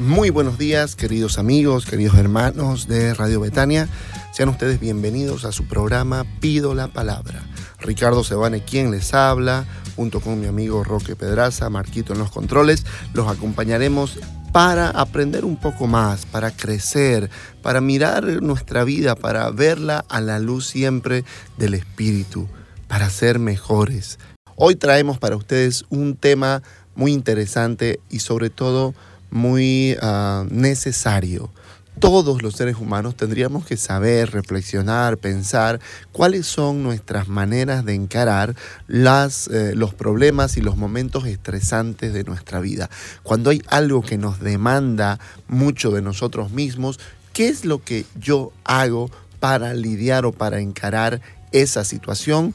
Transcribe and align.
Muy 0.00 0.30
buenos 0.30 0.56
días, 0.56 0.96
queridos 0.96 1.38
amigos, 1.38 1.84
queridos 1.84 2.16
hermanos 2.16 2.88
de 2.88 3.12
Radio 3.12 3.38
Betania. 3.38 3.86
Sean 4.32 4.48
ustedes 4.48 4.80
bienvenidos 4.80 5.44
a 5.44 5.52
su 5.52 5.66
programa 5.66 6.24
Pido 6.40 6.74
la 6.74 6.88
Palabra. 6.88 7.42
Ricardo 7.80 8.24
Sebane, 8.24 8.64
quien 8.64 8.90
les 8.92 9.12
habla, 9.12 9.66
junto 9.96 10.22
con 10.22 10.40
mi 10.40 10.46
amigo 10.46 10.84
Roque 10.84 11.16
Pedraza, 11.16 11.68
Marquito 11.68 12.14
en 12.14 12.18
los 12.18 12.30
controles, 12.30 12.86
los 13.12 13.28
acompañaremos 13.28 14.18
para 14.52 14.88
aprender 14.88 15.44
un 15.44 15.56
poco 15.56 15.86
más, 15.86 16.24
para 16.24 16.50
crecer, 16.50 17.28
para 17.60 17.82
mirar 17.82 18.24
nuestra 18.42 18.84
vida, 18.84 19.16
para 19.16 19.50
verla 19.50 20.06
a 20.08 20.22
la 20.22 20.38
luz 20.38 20.66
siempre 20.66 21.26
del 21.58 21.74
Espíritu, 21.74 22.48
para 22.88 23.10
ser 23.10 23.38
mejores. 23.38 24.18
Hoy 24.56 24.76
traemos 24.76 25.18
para 25.18 25.36
ustedes 25.36 25.84
un 25.90 26.16
tema 26.16 26.62
muy 26.94 27.12
interesante 27.12 28.00
y 28.08 28.20
sobre 28.20 28.48
todo 28.48 28.94
muy 29.30 29.96
uh, 30.02 30.44
necesario. 30.50 31.50
Todos 31.98 32.42
los 32.42 32.54
seres 32.54 32.76
humanos 32.76 33.14
tendríamos 33.14 33.66
que 33.66 33.76
saber, 33.76 34.30
reflexionar, 34.30 35.18
pensar 35.18 35.80
cuáles 36.12 36.46
son 36.46 36.82
nuestras 36.82 37.28
maneras 37.28 37.84
de 37.84 37.94
encarar 37.94 38.54
las, 38.86 39.48
eh, 39.48 39.72
los 39.74 39.92
problemas 39.92 40.56
y 40.56 40.62
los 40.62 40.78
momentos 40.78 41.26
estresantes 41.26 42.14
de 42.14 42.24
nuestra 42.24 42.60
vida. 42.60 42.88
Cuando 43.22 43.50
hay 43.50 43.62
algo 43.68 44.00
que 44.00 44.16
nos 44.16 44.40
demanda 44.40 45.18
mucho 45.46 45.90
de 45.90 46.00
nosotros 46.00 46.52
mismos, 46.52 46.98
¿qué 47.34 47.48
es 47.48 47.66
lo 47.66 47.82
que 47.84 48.06
yo 48.18 48.52
hago 48.64 49.10
para 49.38 49.74
lidiar 49.74 50.24
o 50.24 50.32
para 50.32 50.60
encarar 50.60 51.20
esa 51.52 51.84
situación? 51.84 52.54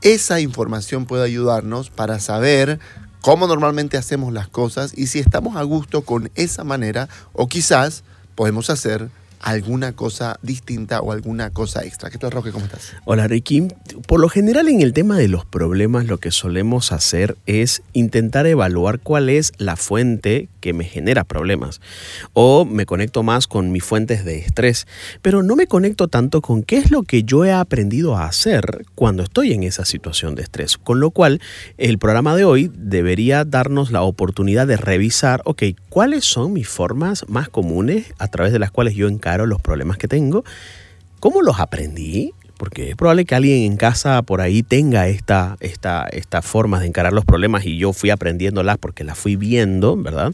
Esa 0.00 0.40
información 0.40 1.06
puede 1.06 1.24
ayudarnos 1.24 1.90
para 1.90 2.18
saber 2.18 2.80
cómo 3.22 3.46
normalmente 3.46 3.96
hacemos 3.96 4.32
las 4.32 4.48
cosas 4.48 4.92
y 4.96 5.06
si 5.06 5.20
estamos 5.20 5.56
a 5.56 5.62
gusto 5.62 6.02
con 6.02 6.30
esa 6.34 6.64
manera 6.64 7.08
o 7.32 7.48
quizás 7.48 8.02
podemos 8.34 8.68
hacer 8.68 9.08
alguna 9.40 9.92
cosa 9.92 10.38
distinta 10.42 11.00
o 11.00 11.12
alguna 11.12 11.50
cosa 11.50 11.84
extra. 11.84 12.10
¿Qué 12.10 12.18
tal, 12.18 12.30
Roque? 12.30 12.52
¿Cómo 12.52 12.64
estás? 12.64 12.92
Hola, 13.04 13.26
Ricky. 13.26 13.68
Por 14.06 14.20
lo 14.20 14.28
general, 14.28 14.68
en 14.68 14.82
el 14.82 14.92
tema 14.92 15.16
de 15.16 15.28
los 15.28 15.44
problemas, 15.44 16.06
lo 16.06 16.18
que 16.18 16.30
solemos 16.30 16.92
hacer 16.92 17.36
es 17.46 17.82
intentar 17.92 18.46
evaluar 18.46 19.00
cuál 19.00 19.28
es 19.28 19.52
la 19.58 19.76
fuente 19.76 20.48
que 20.62 20.72
me 20.72 20.84
genera 20.84 21.24
problemas. 21.24 21.82
O 22.32 22.64
me 22.64 22.86
conecto 22.86 23.22
más 23.22 23.46
con 23.46 23.70
mis 23.70 23.84
fuentes 23.84 24.24
de 24.24 24.38
estrés, 24.38 24.86
pero 25.20 25.42
no 25.42 25.56
me 25.56 25.66
conecto 25.66 26.08
tanto 26.08 26.40
con 26.40 26.62
qué 26.62 26.78
es 26.78 26.90
lo 26.90 27.02
que 27.02 27.24
yo 27.24 27.44
he 27.44 27.52
aprendido 27.52 28.16
a 28.16 28.24
hacer 28.24 28.86
cuando 28.94 29.22
estoy 29.22 29.52
en 29.52 29.64
esa 29.64 29.84
situación 29.84 30.34
de 30.34 30.42
estrés. 30.42 30.78
Con 30.78 31.00
lo 31.00 31.10
cual, 31.10 31.42
el 31.76 31.98
programa 31.98 32.34
de 32.34 32.44
hoy 32.44 32.70
debería 32.74 33.44
darnos 33.44 33.90
la 33.90 34.02
oportunidad 34.02 34.66
de 34.66 34.78
revisar, 34.78 35.42
ok, 35.44 35.64
cuáles 35.90 36.24
son 36.24 36.54
mis 36.54 36.68
formas 36.68 37.28
más 37.28 37.50
comunes 37.50 38.14
a 38.18 38.28
través 38.28 38.52
de 38.52 38.58
las 38.58 38.70
cuales 38.70 38.94
yo 38.94 39.08
encargo 39.08 39.44
los 39.44 39.60
problemas 39.60 39.98
que 39.98 40.08
tengo. 40.08 40.44
¿Cómo 41.20 41.42
los 41.42 41.58
aprendí? 41.60 42.32
Porque 42.62 42.90
es 42.90 42.94
probable 42.94 43.24
que 43.24 43.34
alguien 43.34 43.64
en 43.64 43.76
casa 43.76 44.22
por 44.22 44.40
ahí 44.40 44.62
tenga 44.62 45.08
esta, 45.08 45.56
esta, 45.58 46.06
esta 46.12 46.42
forma 46.42 46.78
de 46.78 46.86
encarar 46.86 47.12
los 47.12 47.24
problemas 47.24 47.66
y 47.66 47.76
yo 47.76 47.92
fui 47.92 48.10
aprendiéndolas 48.10 48.78
porque 48.78 49.02
las 49.02 49.18
fui 49.18 49.34
viendo, 49.34 49.96
¿verdad? 49.96 50.32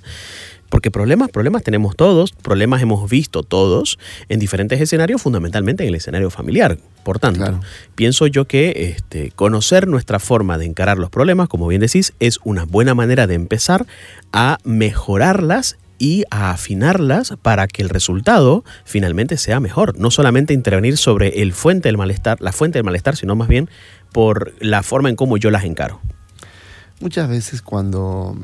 Porque 0.68 0.90
problemas, 0.90 1.30
problemas 1.30 1.62
tenemos 1.62 1.96
todos, 1.96 2.32
problemas 2.32 2.82
hemos 2.82 3.08
visto 3.08 3.42
todos 3.44 3.98
en 4.28 4.40
diferentes 4.40 4.78
escenarios, 4.78 5.22
fundamentalmente 5.22 5.84
en 5.84 5.88
el 5.88 5.94
escenario 5.94 6.28
familiar. 6.28 6.76
Por 7.02 7.18
tanto, 7.18 7.60
pienso 7.94 8.26
yo 8.26 8.44
que 8.44 8.92
este, 8.94 9.30
conocer 9.30 9.88
nuestra 9.88 10.18
forma 10.18 10.58
de 10.58 10.66
encarar 10.66 10.98
los 10.98 11.08
problemas, 11.08 11.48
como 11.48 11.66
bien 11.66 11.80
decís, 11.80 12.12
es 12.20 12.40
una 12.44 12.66
buena 12.66 12.94
manera 12.94 13.26
de 13.26 13.36
empezar 13.36 13.86
a 14.34 14.58
mejorarlas 14.64 15.78
y 15.98 16.24
a 16.30 16.50
afinarlas 16.50 17.34
para 17.42 17.66
que 17.66 17.82
el 17.82 17.88
resultado 17.88 18.64
finalmente 18.84 19.36
sea 19.36 19.60
mejor. 19.60 19.98
No 19.98 20.10
solamente 20.10 20.54
intervenir 20.54 20.96
sobre 20.96 21.42
el 21.42 21.52
fuente 21.52 21.88
del 21.88 21.98
malestar, 21.98 22.40
la 22.40 22.52
fuente 22.52 22.78
del 22.78 22.84
malestar, 22.84 23.16
sino 23.16 23.34
más 23.36 23.48
bien 23.48 23.68
por 24.12 24.54
la 24.60 24.82
forma 24.82 25.08
en 25.08 25.16
cómo 25.16 25.36
yo 25.36 25.50
las 25.50 25.64
encaro. 25.64 26.00
Muchas 27.00 27.28
veces 27.28 27.62
cuando, 27.62 28.36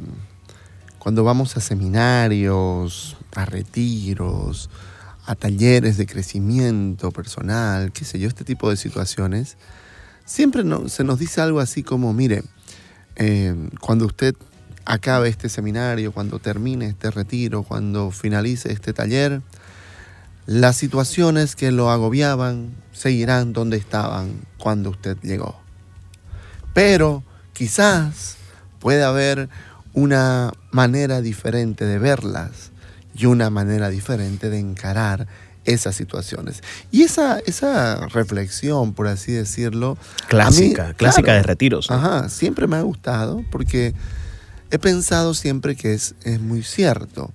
cuando 0.99 1.25
vamos 1.25 1.57
a 1.57 1.61
seminarios, 1.61 3.17
a 3.35 3.45
retiros, 3.45 4.71
a 5.27 5.35
talleres 5.35 5.97
de 5.97 6.07
crecimiento 6.07 7.11
personal, 7.11 7.93
qué 7.93 8.05
sé 8.05 8.19
yo, 8.19 8.29
este 8.29 8.45
tipo 8.45 8.71
de 8.71 8.77
situaciones, 8.77 9.57
siempre 10.25 10.63
se 10.89 11.05
nos 11.05 11.19
dice 11.19 11.41
algo 11.41 11.61
así 11.61 11.83
como, 11.83 12.13
mire, 12.13 12.43
eh, 13.17 13.55
cuando 13.81 14.07
usted 14.07 14.35
acabe 14.85 15.29
este 15.29 15.49
seminario, 15.49 16.13
cuando 16.13 16.39
termine 16.39 16.87
este 16.87 17.11
retiro, 17.11 17.63
cuando 17.63 18.11
finalice 18.11 18.73
este 18.73 18.93
taller, 18.93 19.43
las 20.47 20.77
situaciones 20.77 21.57
que 21.57 21.71
lo 21.71 21.91
agobiaban 21.91 22.75
seguirán 22.93 23.53
donde 23.53 23.77
estaban 23.77 24.43
cuando 24.59 24.91
usted 24.91 25.17
llegó. 25.23 25.61
Pero 26.75 27.23
quizás 27.53 28.37
puede 28.81 29.05
haber 29.05 29.49
una 29.95 30.53
manera 30.71 31.21
diferente 31.21 31.85
de 31.87 31.99
verlas 31.99 32.73
y 33.15 33.27
una 33.27 33.49
manera 33.49 33.89
diferente 33.89 34.51
de 34.51 34.59
encarar 34.59 35.27
esas 35.65 35.97
situaciones. 35.97 36.63
Y 36.91 37.03
esa, 37.03 37.39
esa 37.39 38.07
reflexión, 38.09 38.93
por 38.93 39.07
así 39.07 39.33
decirlo. 39.33 39.97
Clásica, 40.29 40.93
clásica 40.95 41.33
de 41.33 41.43
retiros. 41.43 41.91
Ajá, 41.91 42.29
siempre 42.29 42.67
me 42.67 42.77
ha 42.77 42.83
gustado 42.83 43.43
porque 43.51 43.95
He 44.75 44.79
pensado 44.81 45.35
siempre 45.35 45.77
que 45.77 45.95
es, 45.95 46.17
es 46.25 46.41
muy 46.41 46.65
cierto, 46.65 47.31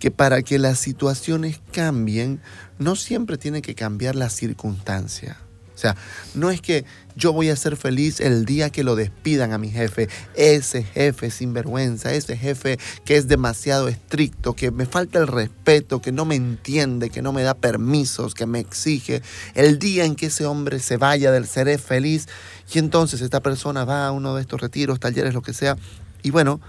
que 0.00 0.10
para 0.10 0.42
que 0.42 0.58
las 0.58 0.80
situaciones 0.80 1.60
cambien, 1.70 2.40
no 2.80 2.96
siempre 2.96 3.38
tiene 3.38 3.62
que 3.62 3.76
cambiar 3.76 4.16
la 4.16 4.28
circunstancia. 4.28 5.38
O 5.72 5.78
sea, 5.78 5.96
no 6.34 6.50
es 6.50 6.60
que 6.60 6.84
yo 7.14 7.32
voy 7.32 7.50
a 7.50 7.54
ser 7.54 7.76
feliz 7.76 8.18
el 8.18 8.44
día 8.44 8.70
que 8.70 8.82
lo 8.82 8.96
despidan 8.96 9.52
a 9.52 9.58
mi 9.58 9.70
jefe, 9.70 10.08
ese 10.34 10.82
jefe 10.82 11.30
sinvergüenza, 11.30 12.12
ese 12.12 12.36
jefe 12.36 12.80
que 13.04 13.18
es 13.18 13.28
demasiado 13.28 13.86
estricto, 13.86 14.54
que 14.56 14.72
me 14.72 14.86
falta 14.86 15.20
el 15.20 15.28
respeto, 15.28 16.02
que 16.02 16.10
no 16.10 16.24
me 16.24 16.34
entiende, 16.34 17.08
que 17.08 17.22
no 17.22 17.32
me 17.32 17.44
da 17.44 17.54
permisos, 17.54 18.34
que 18.34 18.46
me 18.46 18.58
exige. 18.58 19.22
El 19.54 19.78
día 19.78 20.06
en 20.06 20.16
que 20.16 20.26
ese 20.26 20.44
hombre 20.44 20.80
se 20.80 20.96
vaya 20.96 21.30
del 21.30 21.46
seré 21.46 21.78
feliz 21.78 22.26
y 22.72 22.80
entonces 22.80 23.20
esta 23.20 23.40
persona 23.40 23.84
va 23.84 24.08
a 24.08 24.10
uno 24.10 24.34
de 24.34 24.40
estos 24.40 24.60
retiros, 24.60 24.98
talleres, 24.98 25.34
lo 25.34 25.42
que 25.42 25.52
sea, 25.52 25.76
y 26.24 26.30
bueno, 26.30 26.60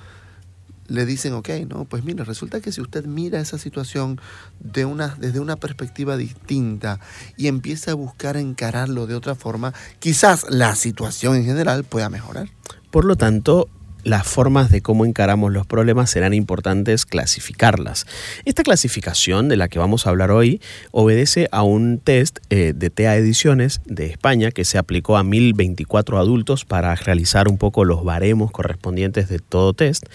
le 0.87 1.05
dicen, 1.05 1.33
ok, 1.33 1.49
no, 1.67 1.85
pues 1.85 2.03
mira, 2.03 2.23
resulta 2.25 2.59
que 2.59 2.71
si 2.71 2.81
usted 2.81 3.05
mira 3.05 3.39
esa 3.39 3.57
situación 3.57 4.19
de 4.59 4.85
una, 4.85 5.15
desde 5.19 5.39
una 5.39 5.55
perspectiva 5.55 6.17
distinta 6.17 6.99
y 7.37 7.47
empieza 7.47 7.91
a 7.91 7.93
buscar 7.95 8.37
encararlo 8.37 9.07
de 9.07 9.15
otra 9.15 9.33
forma, 9.33 9.73
quizás 9.99 10.45
la 10.49 10.75
situación 10.75 11.35
en 11.37 11.45
general 11.45 11.85
pueda 11.85 12.09
mejorar. 12.09 12.49
Por 12.91 13.05
lo 13.05 13.15
tanto, 13.15 13.69
las 14.05 14.25
formas 14.25 14.69
de 14.69 14.81
cómo 14.81 15.03
encaramos 15.03 15.51
los 15.51 15.65
problemas 15.65 16.11
serán 16.11 16.33
importantes 16.33 17.05
clasificarlas. 17.05 18.05
Esta 18.45 18.61
clasificación 18.61 19.49
de 19.49 19.57
la 19.57 19.67
que 19.67 19.79
vamos 19.79 20.05
a 20.05 20.11
hablar 20.11 20.29
hoy 20.29 20.61
obedece 20.91 21.49
a 21.51 21.63
un 21.63 21.97
test 21.97 22.37
eh, 22.51 22.73
de 22.75 22.89
TEA 22.91 23.17
Ediciones 23.17 23.81
de 23.85 24.05
España 24.05 24.51
que 24.51 24.63
se 24.63 24.77
aplicó 24.77 25.17
a 25.17 25.23
1024 25.23 26.19
adultos 26.19 26.65
para 26.65 26.93
realizar 26.93 27.47
un 27.47 27.57
poco 27.57 27.83
los 27.83 28.03
baremos 28.03 28.51
correspondientes 28.51 29.27
de 29.27 29.39
todo 29.39 29.73
test 29.73 30.05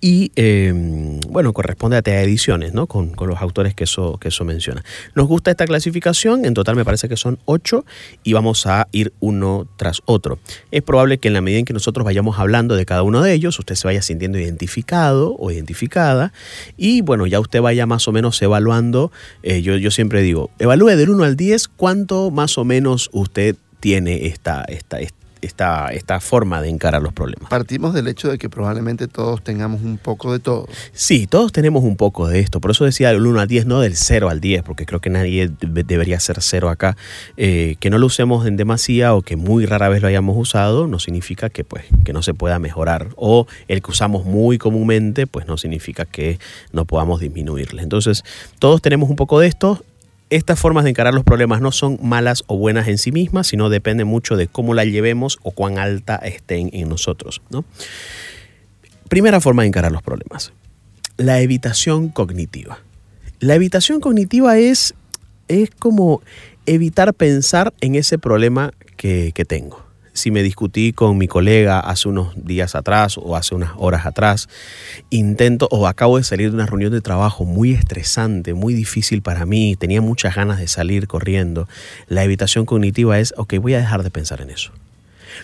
y 0.00 0.30
em, 0.36 1.18
bueno, 1.28 1.52
corresponde 1.52 1.96
a 1.96 2.02
TEA 2.02 2.22
Ediciones, 2.22 2.72
¿no? 2.74 2.86
Con, 2.86 3.12
los 3.22 3.40
autores 3.40 3.74
que 3.74 3.84
eso, 3.84 4.18
que 4.18 4.28
eso 4.28 4.44
menciona. 4.44 4.84
Nos 5.14 5.26
gusta 5.26 5.50
esta 5.50 5.66
clasificación, 5.66 6.44
en 6.44 6.54
total 6.54 6.76
me 6.76 6.84
parece 6.84 7.08
que 7.08 7.16
son 7.16 7.38
8 7.46 7.84
y 8.22 8.32
vamos 8.34 8.66
a 8.66 8.88
ir 8.92 9.12
uno 9.18 9.66
tras 9.76 10.02
otro. 10.04 10.38
Es 10.70 10.82
probable 10.82 11.18
que 11.18 11.28
en 11.28 11.34
la 11.34 11.40
medida 11.40 11.58
en 11.58 11.64
que 11.64 11.72
nosotros 11.72 12.04
vayamos 12.04 12.38
hablando 12.38 12.76
de 12.76 12.84
cada 12.84 13.02
uno 13.02 13.22
de 13.22 13.31
ellos, 13.32 13.58
usted 13.58 13.74
se 13.74 13.86
vaya 13.86 14.02
sintiendo 14.02 14.38
identificado 14.38 15.36
o 15.38 15.50
identificada 15.50 16.32
y 16.76 17.00
bueno, 17.00 17.26
ya 17.26 17.40
usted 17.40 17.60
vaya 17.60 17.86
más 17.86 18.06
o 18.08 18.12
menos 18.12 18.40
evaluando, 18.42 19.12
eh, 19.42 19.62
yo, 19.62 19.76
yo 19.76 19.90
siempre 19.90 20.22
digo, 20.22 20.50
evalúe 20.58 20.96
del 20.96 21.10
1 21.10 21.24
al 21.24 21.36
10 21.36 21.68
cuánto 21.68 22.30
más 22.30 22.58
o 22.58 22.64
menos 22.64 23.10
usted 23.12 23.56
tiene 23.80 24.26
esta, 24.26 24.64
esta, 24.68 24.98
esta, 25.42 25.88
esta 25.88 26.20
forma 26.20 26.62
de 26.62 26.68
encarar 26.68 27.02
los 27.02 27.12
problemas. 27.12 27.50
Partimos 27.50 27.92
del 27.92 28.08
hecho 28.08 28.30
de 28.30 28.38
que 28.38 28.48
probablemente 28.48 29.08
todos 29.08 29.42
tengamos 29.42 29.82
un 29.82 29.98
poco 29.98 30.32
de 30.32 30.38
todo. 30.38 30.66
Sí, 30.92 31.26
todos 31.26 31.52
tenemos 31.52 31.82
un 31.82 31.96
poco 31.96 32.28
de 32.28 32.40
esto. 32.40 32.60
Por 32.60 32.70
eso 32.70 32.84
decía 32.84 33.08
del 33.08 33.26
1 33.26 33.40
al 33.40 33.48
10, 33.48 33.66
no 33.66 33.80
del 33.80 33.96
0 33.96 34.30
al 34.30 34.40
10, 34.40 34.62
porque 34.62 34.86
creo 34.86 35.00
que 35.00 35.10
nadie 35.10 35.50
debería 35.60 36.18
ser 36.20 36.40
0 36.40 36.70
acá. 36.70 36.96
Eh, 37.36 37.76
que 37.80 37.90
no 37.90 37.98
lo 37.98 38.06
usemos 38.06 38.46
en 38.46 38.56
demasía 38.56 39.14
o 39.14 39.22
que 39.22 39.36
muy 39.36 39.66
rara 39.66 39.88
vez 39.88 40.00
lo 40.00 40.08
hayamos 40.08 40.36
usado, 40.36 40.86
no 40.86 40.98
significa 40.98 41.50
que, 41.50 41.64
pues, 41.64 41.84
que 42.04 42.12
no 42.12 42.22
se 42.22 42.34
pueda 42.34 42.58
mejorar. 42.58 43.08
O 43.16 43.46
el 43.68 43.82
que 43.82 43.90
usamos 43.90 44.24
muy 44.24 44.58
comúnmente, 44.58 45.26
pues 45.26 45.46
no 45.46 45.58
significa 45.58 46.04
que 46.04 46.38
no 46.72 46.84
podamos 46.84 47.20
disminuirle. 47.20 47.82
Entonces, 47.82 48.24
todos 48.58 48.80
tenemos 48.80 49.10
un 49.10 49.16
poco 49.16 49.40
de 49.40 49.48
esto 49.48 49.84
estas 50.32 50.58
formas 50.58 50.84
de 50.84 50.90
encarar 50.90 51.12
los 51.12 51.24
problemas 51.24 51.60
no 51.60 51.72
son 51.72 51.98
malas 52.02 52.42
o 52.46 52.56
buenas 52.56 52.88
en 52.88 52.98
sí 52.98 53.12
mismas, 53.12 53.48
sino 53.48 53.68
depende 53.68 54.04
mucho 54.04 54.36
de 54.36 54.48
cómo 54.48 54.72
la 54.72 54.84
llevemos 54.84 55.38
o 55.42 55.50
cuán 55.50 55.78
alta 55.78 56.16
estén 56.16 56.70
en 56.72 56.88
nosotros. 56.88 57.42
Primera 59.08 59.40
forma 59.40 59.62
de 59.62 59.68
encarar 59.68 59.92
los 59.92 60.02
problemas. 60.02 60.52
La 61.18 61.40
evitación 61.40 62.08
cognitiva. 62.08 62.78
La 63.40 63.54
evitación 63.54 64.00
cognitiva 64.00 64.58
es, 64.58 64.94
es 65.48 65.70
como 65.70 66.22
evitar 66.64 67.12
pensar 67.12 67.74
en 67.80 67.94
ese 67.94 68.18
problema 68.18 68.72
que 68.96 69.44
tengo 69.46 69.81
si 70.12 70.30
me 70.30 70.42
discutí 70.42 70.92
con 70.92 71.18
mi 71.18 71.28
colega 71.28 71.80
hace 71.80 72.08
unos 72.08 72.32
días 72.36 72.74
atrás 72.74 73.18
o 73.18 73.36
hace 73.36 73.54
unas 73.54 73.72
horas 73.76 74.06
atrás, 74.06 74.48
intento 75.10 75.68
o 75.70 75.86
acabo 75.86 76.18
de 76.18 76.24
salir 76.24 76.50
de 76.50 76.56
una 76.56 76.66
reunión 76.66 76.92
de 76.92 77.00
trabajo 77.00 77.44
muy 77.44 77.72
estresante, 77.72 78.54
muy 78.54 78.74
difícil 78.74 79.22
para 79.22 79.46
mí, 79.46 79.76
tenía 79.76 80.00
muchas 80.00 80.36
ganas 80.36 80.58
de 80.58 80.68
salir 80.68 81.06
corriendo, 81.06 81.68
la 82.08 82.24
evitación 82.24 82.66
cognitiva 82.66 83.18
es, 83.18 83.34
ok, 83.36 83.54
voy 83.60 83.74
a 83.74 83.78
dejar 83.78 84.02
de 84.02 84.10
pensar 84.10 84.40
en 84.40 84.50
eso. 84.50 84.72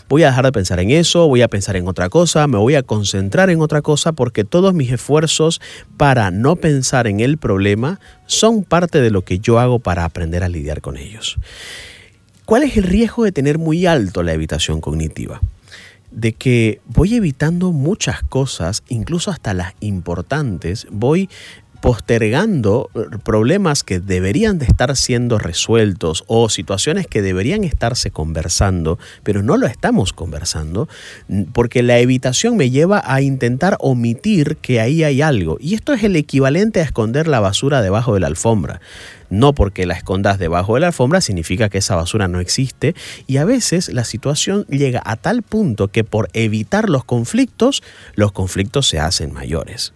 Voy 0.08 0.22
a 0.22 0.28
dejar 0.28 0.44
de 0.44 0.52
pensar 0.52 0.80
en 0.80 0.90
eso, 0.90 1.26
voy 1.28 1.42
a 1.42 1.48
pensar 1.48 1.76
en 1.76 1.88
otra 1.88 2.08
cosa, 2.08 2.46
me 2.46 2.58
voy 2.58 2.74
a 2.74 2.82
concentrar 2.82 3.50
en 3.50 3.60
otra 3.60 3.82
cosa 3.82 4.12
porque 4.12 4.44
todos 4.44 4.74
mis 4.74 4.90
esfuerzos 4.90 5.60
para 5.96 6.30
no 6.30 6.56
pensar 6.56 7.06
en 7.06 7.20
el 7.20 7.38
problema 7.38 8.00
son 8.26 8.64
parte 8.64 9.00
de 9.00 9.10
lo 9.10 9.22
que 9.22 9.38
yo 9.38 9.58
hago 9.58 9.78
para 9.78 10.04
aprender 10.04 10.44
a 10.44 10.48
lidiar 10.48 10.80
con 10.80 10.96
ellos. 10.96 11.38
¿Cuál 12.48 12.62
es 12.62 12.78
el 12.78 12.84
riesgo 12.84 13.24
de 13.24 13.32
tener 13.32 13.58
muy 13.58 13.84
alto 13.84 14.22
la 14.22 14.32
evitación 14.32 14.80
cognitiva? 14.80 15.42
De 16.10 16.32
que 16.32 16.80
voy 16.86 17.14
evitando 17.14 17.72
muchas 17.72 18.22
cosas, 18.22 18.82
incluso 18.88 19.30
hasta 19.30 19.52
las 19.52 19.74
importantes, 19.80 20.86
voy 20.90 21.28
postergando 21.80 22.90
problemas 23.24 23.84
que 23.84 24.00
deberían 24.00 24.58
de 24.58 24.66
estar 24.66 24.96
siendo 24.96 25.38
resueltos 25.38 26.24
o 26.26 26.48
situaciones 26.48 27.06
que 27.06 27.22
deberían 27.22 27.64
estarse 27.64 28.10
conversando, 28.10 28.98
pero 29.22 29.42
no 29.42 29.56
lo 29.56 29.66
estamos 29.66 30.12
conversando, 30.12 30.88
porque 31.52 31.82
la 31.82 31.98
evitación 31.98 32.56
me 32.56 32.70
lleva 32.70 33.02
a 33.04 33.20
intentar 33.20 33.76
omitir 33.80 34.56
que 34.56 34.80
ahí 34.80 35.04
hay 35.04 35.22
algo. 35.22 35.58
Y 35.60 35.74
esto 35.74 35.92
es 35.92 36.02
el 36.02 36.16
equivalente 36.16 36.80
a 36.80 36.84
esconder 36.84 37.28
la 37.28 37.40
basura 37.40 37.82
debajo 37.82 38.14
de 38.14 38.20
la 38.20 38.26
alfombra. 38.26 38.80
No 39.30 39.54
porque 39.54 39.86
la 39.86 39.94
escondas 39.94 40.38
debajo 40.38 40.74
de 40.74 40.80
la 40.80 40.86
alfombra 40.88 41.20
significa 41.20 41.68
que 41.68 41.78
esa 41.78 41.96
basura 41.96 42.28
no 42.28 42.40
existe 42.40 42.94
y 43.26 43.36
a 43.36 43.44
veces 43.44 43.92
la 43.92 44.04
situación 44.04 44.64
llega 44.68 45.02
a 45.04 45.16
tal 45.16 45.42
punto 45.42 45.88
que 45.88 46.02
por 46.02 46.30
evitar 46.32 46.88
los 46.88 47.04
conflictos, 47.04 47.82
los 48.14 48.32
conflictos 48.32 48.88
se 48.88 49.00
hacen 49.00 49.32
mayores. 49.32 49.92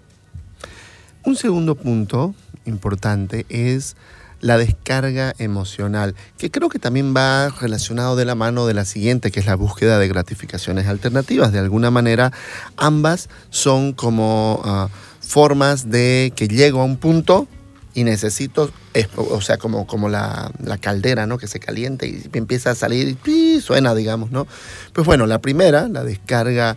Un 1.25 1.37
segundo 1.37 1.77
punto 1.77 2.35
importante 2.65 3.47
es 3.49 3.97
la 4.41 4.59
descarga 4.59 5.35
emocional, 5.39 6.17
que 6.37 6.51
creo 6.51 6.69
que 6.69 6.81
también 6.81 7.15
va 7.17 7.49
relacionado 7.49 8.17
de 8.17 8.25
la 8.25 8.35
mano 8.35 8.67
de 8.67 8.75
la 8.75 8.85
siguiente, 8.85 9.31
que 9.31 9.39
es 9.39 9.47
la 9.47 9.55
búsqueda 9.55 10.01
de 10.01 10.09
gratificaciones 10.09 10.89
alternativas. 10.89 11.53
De 11.53 11.61
alguna 11.61 11.93
manera, 11.93 12.33
ambas 12.77 13.29
son 13.51 13.93
como 13.93 14.61
ah, 14.65 14.89
formas 15.21 15.91
de 15.91 16.33
que 16.35 16.49
llego 16.49 16.81
a 16.81 16.85
un 16.85 16.97
punto 16.97 17.47
y 17.95 18.05
necesito, 18.05 18.73
o 19.17 19.41
sea, 19.41 19.59
como, 19.59 19.87
como 19.87 20.09
la, 20.09 20.51
caldera, 20.81 21.27
¿no? 21.27 21.39
Que 21.39 21.47
se 21.47 21.61
caliente 21.61 22.09
y 22.09 22.23
empieza 22.33 22.71
a 22.71 22.75
salir 22.75 23.17
y 23.25 23.61
suena, 23.61 23.95
digamos, 23.95 24.31
¿no? 24.31 24.47
Pues 24.93 25.07
bueno, 25.07 25.27
la 25.27 25.41
primera, 25.41 25.89
la 25.89 26.03
descarga 26.03 26.77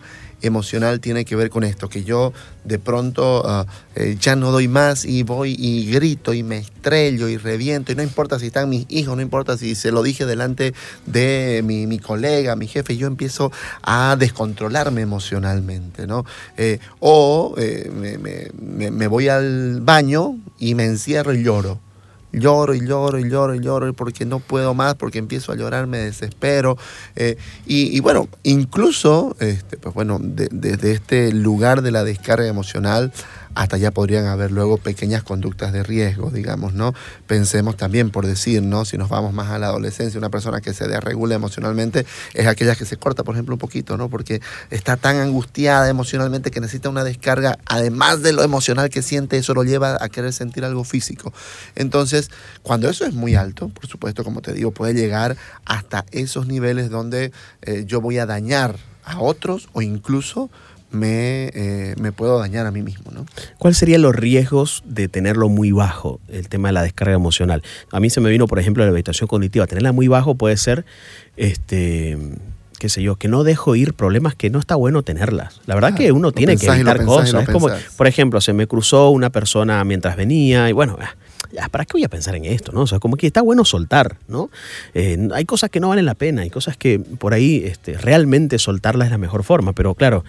tiene 1.00 1.24
que 1.24 1.36
ver 1.36 1.50
con 1.50 1.64
esto, 1.64 1.88
que 1.88 2.04
yo 2.04 2.32
de 2.64 2.78
pronto 2.78 3.42
ah, 3.46 3.66
eh, 3.94 4.16
ya 4.20 4.36
no 4.36 4.50
doy 4.50 4.68
más 4.68 5.04
y 5.04 5.22
voy 5.22 5.56
y 5.58 5.90
grito 5.90 6.34
y 6.34 6.42
me 6.42 6.58
estrello 6.58 7.28
y 7.28 7.36
reviento 7.36 7.92
y 7.92 7.94
no 7.94 8.02
importa 8.02 8.38
si 8.38 8.46
están 8.46 8.68
mis 8.68 8.86
hijos, 8.88 9.16
no 9.16 9.22
importa 9.22 9.56
si 9.56 9.74
se 9.74 9.92
lo 9.92 10.02
dije 10.02 10.26
delante 10.26 10.74
de 11.06 11.62
mi, 11.64 11.98
colega, 11.98 12.56
mi 12.56 12.66
jefe, 12.66 12.96
yo 12.96 13.06
empiezo 13.06 13.52
a 13.82 14.16
descontrolarme 14.18 15.02
emocionalmente, 15.02 16.06
¿no? 16.06 16.24
Eh, 16.56 16.78
o 17.00 17.54
eh, 17.56 17.90
me, 17.92 18.90
me 18.90 19.06
voy 19.06 19.28
al 19.28 19.80
baño 19.80 20.36
y 20.58 20.74
me 20.74 20.84
encierro 20.84 21.34
y 21.34 21.42
lloro 21.42 21.85
lloro 22.32 22.74
y 22.74 22.86
lloro 22.86 23.18
y 23.18 23.28
lloro 23.28 23.54
y 23.54 23.60
lloro 23.60 23.92
porque 23.94 24.24
no 24.24 24.40
puedo 24.40 24.74
más, 24.74 24.94
porque 24.94 25.18
empiezo 25.18 25.52
a 25.52 25.56
llorar, 25.56 25.86
me 25.86 25.98
desespero. 25.98 26.76
Eh, 27.14 27.36
y, 27.66 28.00
bueno, 28.00 28.28
incluso, 28.42 29.36
este, 29.40 29.76
pues 29.76 29.94
bueno, 29.94 30.18
desde 30.20 30.92
este 30.92 31.32
lugar 31.32 31.82
de 31.82 31.90
la 31.90 32.04
descarga 32.04 32.46
emocional, 32.46 33.12
hasta 33.56 33.78
ya 33.78 33.90
podrían 33.90 34.26
haber 34.26 34.52
luego 34.52 34.76
pequeñas 34.76 35.22
conductas 35.22 35.72
de 35.72 35.82
riesgo, 35.82 36.30
digamos, 36.30 36.74
¿no? 36.74 36.94
Pensemos 37.26 37.74
también, 37.74 38.10
por 38.10 38.26
decir, 38.26 38.62
¿no? 38.62 38.84
Si 38.84 38.98
nos 38.98 39.08
vamos 39.08 39.32
más 39.32 39.48
a 39.48 39.58
la 39.58 39.68
adolescencia, 39.68 40.18
una 40.18 40.28
persona 40.28 40.60
que 40.60 40.74
se 40.74 40.86
desregula 40.86 41.36
emocionalmente 41.36 42.04
es 42.34 42.46
aquella 42.46 42.76
que 42.76 42.84
se 42.84 42.98
corta, 42.98 43.24
por 43.24 43.34
ejemplo, 43.34 43.54
un 43.54 43.58
poquito, 43.58 43.96
¿no? 43.96 44.10
Porque 44.10 44.42
está 44.68 44.98
tan 44.98 45.16
angustiada 45.16 45.88
emocionalmente 45.88 46.50
que 46.50 46.60
necesita 46.60 46.90
una 46.90 47.02
descarga, 47.02 47.58
además 47.64 48.20
de 48.20 48.34
lo 48.34 48.42
emocional 48.42 48.90
que 48.90 49.00
siente, 49.00 49.38
eso 49.38 49.54
lo 49.54 49.64
lleva 49.64 49.96
a 50.02 50.08
querer 50.10 50.34
sentir 50.34 50.62
algo 50.66 50.84
físico. 50.84 51.32
Entonces, 51.76 52.30
cuando 52.62 52.90
eso 52.90 53.06
es 53.06 53.14
muy 53.14 53.36
alto, 53.36 53.70
por 53.70 53.86
supuesto, 53.86 54.22
como 54.22 54.42
te 54.42 54.52
digo, 54.52 54.70
puede 54.70 54.92
llegar 54.92 55.34
hasta 55.64 56.04
esos 56.10 56.46
niveles 56.46 56.90
donde 56.90 57.32
eh, 57.62 57.84
yo 57.86 58.02
voy 58.02 58.18
a 58.18 58.26
dañar 58.26 58.76
a 59.06 59.20
otros 59.20 59.70
o 59.72 59.80
incluso 59.80 60.50
me, 60.90 61.50
eh, 61.54 61.94
me, 62.00 62.12
puedo 62.12 62.38
dañar 62.38 62.66
a 62.66 62.70
mí 62.70 62.82
mismo. 62.82 63.10
¿no? 63.12 63.26
¿Cuáles 63.58 63.78
serían 63.78 64.02
los 64.02 64.14
riesgos 64.14 64.82
de 64.86 65.08
tenerlo 65.08 65.48
muy 65.48 65.72
bajo, 65.72 66.20
el 66.28 66.48
tema 66.48 66.68
de 66.68 66.72
la 66.72 66.82
descarga 66.82 67.14
emocional? 67.14 67.62
A 67.92 68.00
mí 68.00 68.10
se 68.10 68.20
me 68.20 68.30
vino, 68.30 68.46
por 68.46 68.58
ejemplo, 68.58 68.84
la 68.84 68.90
habitación 68.90 69.28
cognitiva. 69.28 69.66
Tenerla 69.66 69.92
muy 69.92 70.08
bajo 70.08 70.34
puede 70.34 70.56
ser, 70.56 70.84
este, 71.36 72.16
qué 72.78 72.88
sé 72.88 73.02
yo, 73.02 73.16
que 73.16 73.28
no 73.28 73.44
dejo 73.44 73.76
ir 73.76 73.94
problemas 73.94 74.34
que 74.34 74.50
no 74.50 74.58
está 74.58 74.74
bueno 74.74 75.02
tenerlas. 75.02 75.60
La 75.66 75.74
verdad 75.74 75.94
que 75.94 76.12
uno 76.12 76.32
tiene 76.32 76.56
que 76.56 76.66
evitar 76.66 77.04
cosas. 77.04 77.42
Es 77.42 77.48
como, 77.48 77.68
por 77.96 78.06
ejemplo, 78.06 78.40
se 78.40 78.52
me 78.52 78.66
cruzó 78.66 79.10
una 79.10 79.30
persona 79.30 79.82
mientras 79.84 80.16
venía 80.16 80.68
y 80.68 80.72
bueno, 80.72 80.98
¿para 81.70 81.84
qué 81.84 81.92
voy 81.94 82.04
a 82.04 82.08
pensar 82.08 82.34
en 82.36 82.44
esto? 82.44 82.72
¿no? 82.72 82.82
O 82.82 82.86
sea, 82.86 82.98
como 82.98 83.16
que 83.16 83.26
está 83.26 83.42
bueno 83.42 83.64
soltar, 83.64 84.16
¿no? 84.28 84.50
Eh, 84.94 85.28
hay 85.32 85.44
cosas 85.44 85.70
que 85.70 85.80
no 85.80 85.88
valen 85.88 86.04
la 86.04 86.14
pena, 86.14 86.42
hay 86.42 86.50
cosas 86.50 86.76
que 86.76 86.98
por 86.98 87.34
ahí 87.34 87.62
este, 87.64 87.96
realmente 87.98 88.58
soltarlas 88.58 89.06
es 89.06 89.12
la 89.12 89.18
mejor 89.18 89.44
forma, 89.44 89.72
pero 89.72 89.94
claro, 89.94 90.24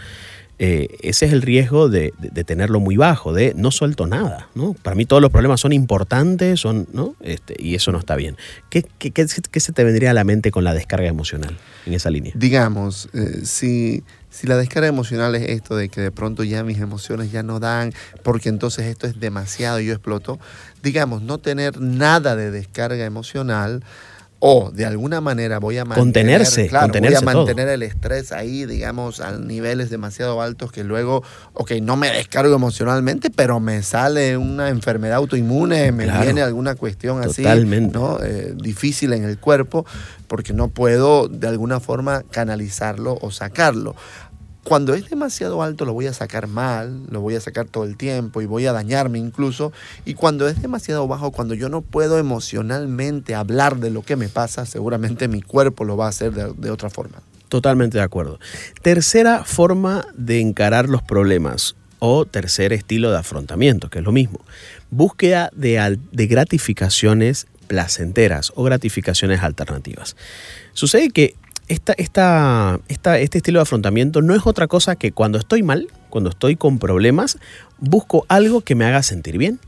eh, 0.59 0.97
ese 1.01 1.27
es 1.27 1.33
el 1.33 1.43
riesgo 1.43 1.87
de, 1.87 2.13
tenerlo 2.45 2.79
muy 2.79 2.97
bajo, 2.97 3.31
de 3.31 3.53
no 3.55 3.69
suelto 3.69 4.07
nada. 4.07 4.49
¿no? 4.55 4.73
Para 4.73 4.95
mí 4.95 5.05
todos 5.05 5.21
los 5.21 5.31
problemas 5.31 5.59
son 5.59 5.71
importantes 5.71 6.59
son, 6.59 6.87
¿no? 6.93 7.15
Este, 7.21 7.55
y 7.59 7.75
eso 7.75 7.91
no 7.91 7.99
está 7.99 8.15
bien. 8.15 8.37
¿Qué, 8.69 8.83
qué, 8.97 9.27
se 9.27 9.71
te 9.71 9.83
vendría 9.83 10.11
a 10.11 10.13
la 10.13 10.23
mente 10.23 10.49
con 10.49 10.63
la 10.63 10.73
descarga 10.73 11.07
emocional 11.07 11.57
en 11.85 11.93
esa 11.93 12.09
línea? 12.09 12.33
Digamos, 12.35 13.09
eh, 13.13 13.41
si, 13.43 14.03
si 14.29 14.47
la 14.47 14.57
descarga 14.57 14.87
emocional 14.87 15.35
es 15.35 15.49
esto 15.49 15.75
de 15.75 15.89
que 15.89 16.01
de 16.01 16.11
pronto 16.11 16.43
ya 16.43 16.63
mis 16.63 16.79
emociones 16.79 17.31
ya 17.31 17.43
no 17.43 17.59
dan, 17.59 17.93
porque 18.23 18.49
entonces 18.49 18.85
esto 18.85 19.05
es 19.05 19.19
demasiado 19.19 19.79
y 19.79 19.85
yo 19.85 19.93
exploto, 19.93 20.39
digamos, 20.81 21.21
no 21.21 21.37
tener 21.37 21.79
nada 21.79 22.35
de 22.35 22.49
descarga 22.49 23.05
emocional 23.05 23.83
o 24.39 24.71
de 24.71 24.85
alguna 24.85 25.19
manera 25.19 25.59
voy 25.59 25.77
a 25.77 25.85
mantener, 25.85 26.43
voy 26.43 27.15
a 27.15 27.21
mantener 27.21 27.69
el 27.69 27.81
estrés 27.81 28.31
ahí, 28.31 28.65
digamos, 28.65 29.19
a 29.19 29.37
niveles 29.37 29.89
demasiado 29.89 30.41
altos 30.41 30.71
que 30.71 30.83
luego, 30.83 31.23
ok, 31.53 31.71
no 31.81 31.97
me 31.97 32.11
descargo 32.11 32.53
emocionalmente, 32.53 33.31
pero 33.31 33.59
me 33.59 33.81
sale 33.81 34.37
una 34.37 34.69
enfermedad 34.69 35.17
autoinmune, 35.17 35.91
me 35.91 36.05
viene 36.21 36.41
alguna 36.43 36.75
cuestión 36.75 37.23
así, 37.23 37.43
¿no? 37.91 38.19
Eh, 38.23 38.53
difícil 38.55 39.13
en 39.13 39.23
el 39.23 39.39
cuerpo, 39.39 39.85
porque 40.27 40.53
no 40.53 40.67
puedo 40.67 41.27
de 41.27 41.47
alguna 41.47 41.79
forma 41.79 42.23
canalizarlo 42.29 43.17
o 43.21 43.31
sacarlo. 43.31 43.95
Cuando 44.67 44.95
es 44.95 45.09
demasiado 45.09 45.63
alto 45.63 45.85
lo 45.85 45.93
voy 45.93 46.07
a 46.07 46.13
sacar 46.13 46.47
mal, 46.47 47.03
lo 47.09 47.21
voy 47.21 47.35
a 47.35 47.39
sacar 47.39 47.67
todo 47.67 47.85
el 47.85 47.95
tiempo 47.95 48.41
y 48.41 48.45
voy 48.45 48.65
a 48.65 48.73
dañarme 48.73 49.17
incluso. 49.17 49.71
Y 50.03 50.13
cuando 50.13 50.45
es 50.49 50.61
demasiado 50.61 51.07
bajo, 51.07 51.31
cuando 51.31 51.53
yo 51.53 51.69
no 51.69 51.81
puedo 51.81 52.17
emocionalmente 52.17 53.33
hablar 53.33 53.77
de 53.77 53.91
lo 53.91 54.01
que 54.01 54.17
me 54.17 54.27
pasa, 54.27 54.65
seguramente 54.65 55.29
mi 55.29 55.41
cuerpo 55.41 55.85
lo 55.85 55.95
va 55.95 56.07
a 56.07 56.09
hacer 56.09 56.33
de, 56.33 56.69
otra 56.69 56.89
forma. 56.89 57.21
Totalmente 57.47 57.97
de 57.97 58.03
acuerdo. 58.03 58.41
Tercera 58.81 59.45
forma 59.45 60.05
de 60.17 60.41
encarar 60.41 60.89
los 60.89 61.01
problemas 61.01 61.77
o 61.99 62.25
tercer 62.25 62.73
estilo 62.73 63.09
de 63.09 63.19
afrontamiento, 63.19 63.89
que 63.89 63.99
es 63.99 64.03
lo 64.03 64.11
mismo. 64.11 64.41
Búsqueda 64.89 65.49
de, 65.55 65.97
gratificaciones 66.11 67.47
placenteras 67.67 68.51
o 68.53 68.63
gratificaciones 68.63 69.43
alternativas. 69.43 70.17
Sucede 70.73 71.09
que 71.09 71.35
esta, 71.67 72.79
este 72.87 73.37
estilo 73.37 73.59
de 73.59 73.63
afrontamiento 73.63 74.21
no 74.21 74.35
es 74.35 74.45
otra 74.45 74.67
cosa 74.67 74.95
que 74.95 75.11
cuando 75.11 75.37
estoy 75.37 75.63
mal, 75.63 75.87
cuando 76.09 76.29
estoy 76.29 76.55
con 76.55 76.79
problemas, 76.79 77.37
busco 77.77 78.25
algo 78.29 78.61
que 78.61 78.75
me 78.75 78.85
haga 78.85 79.03
sentir 79.03 79.37
bien. 79.37 79.59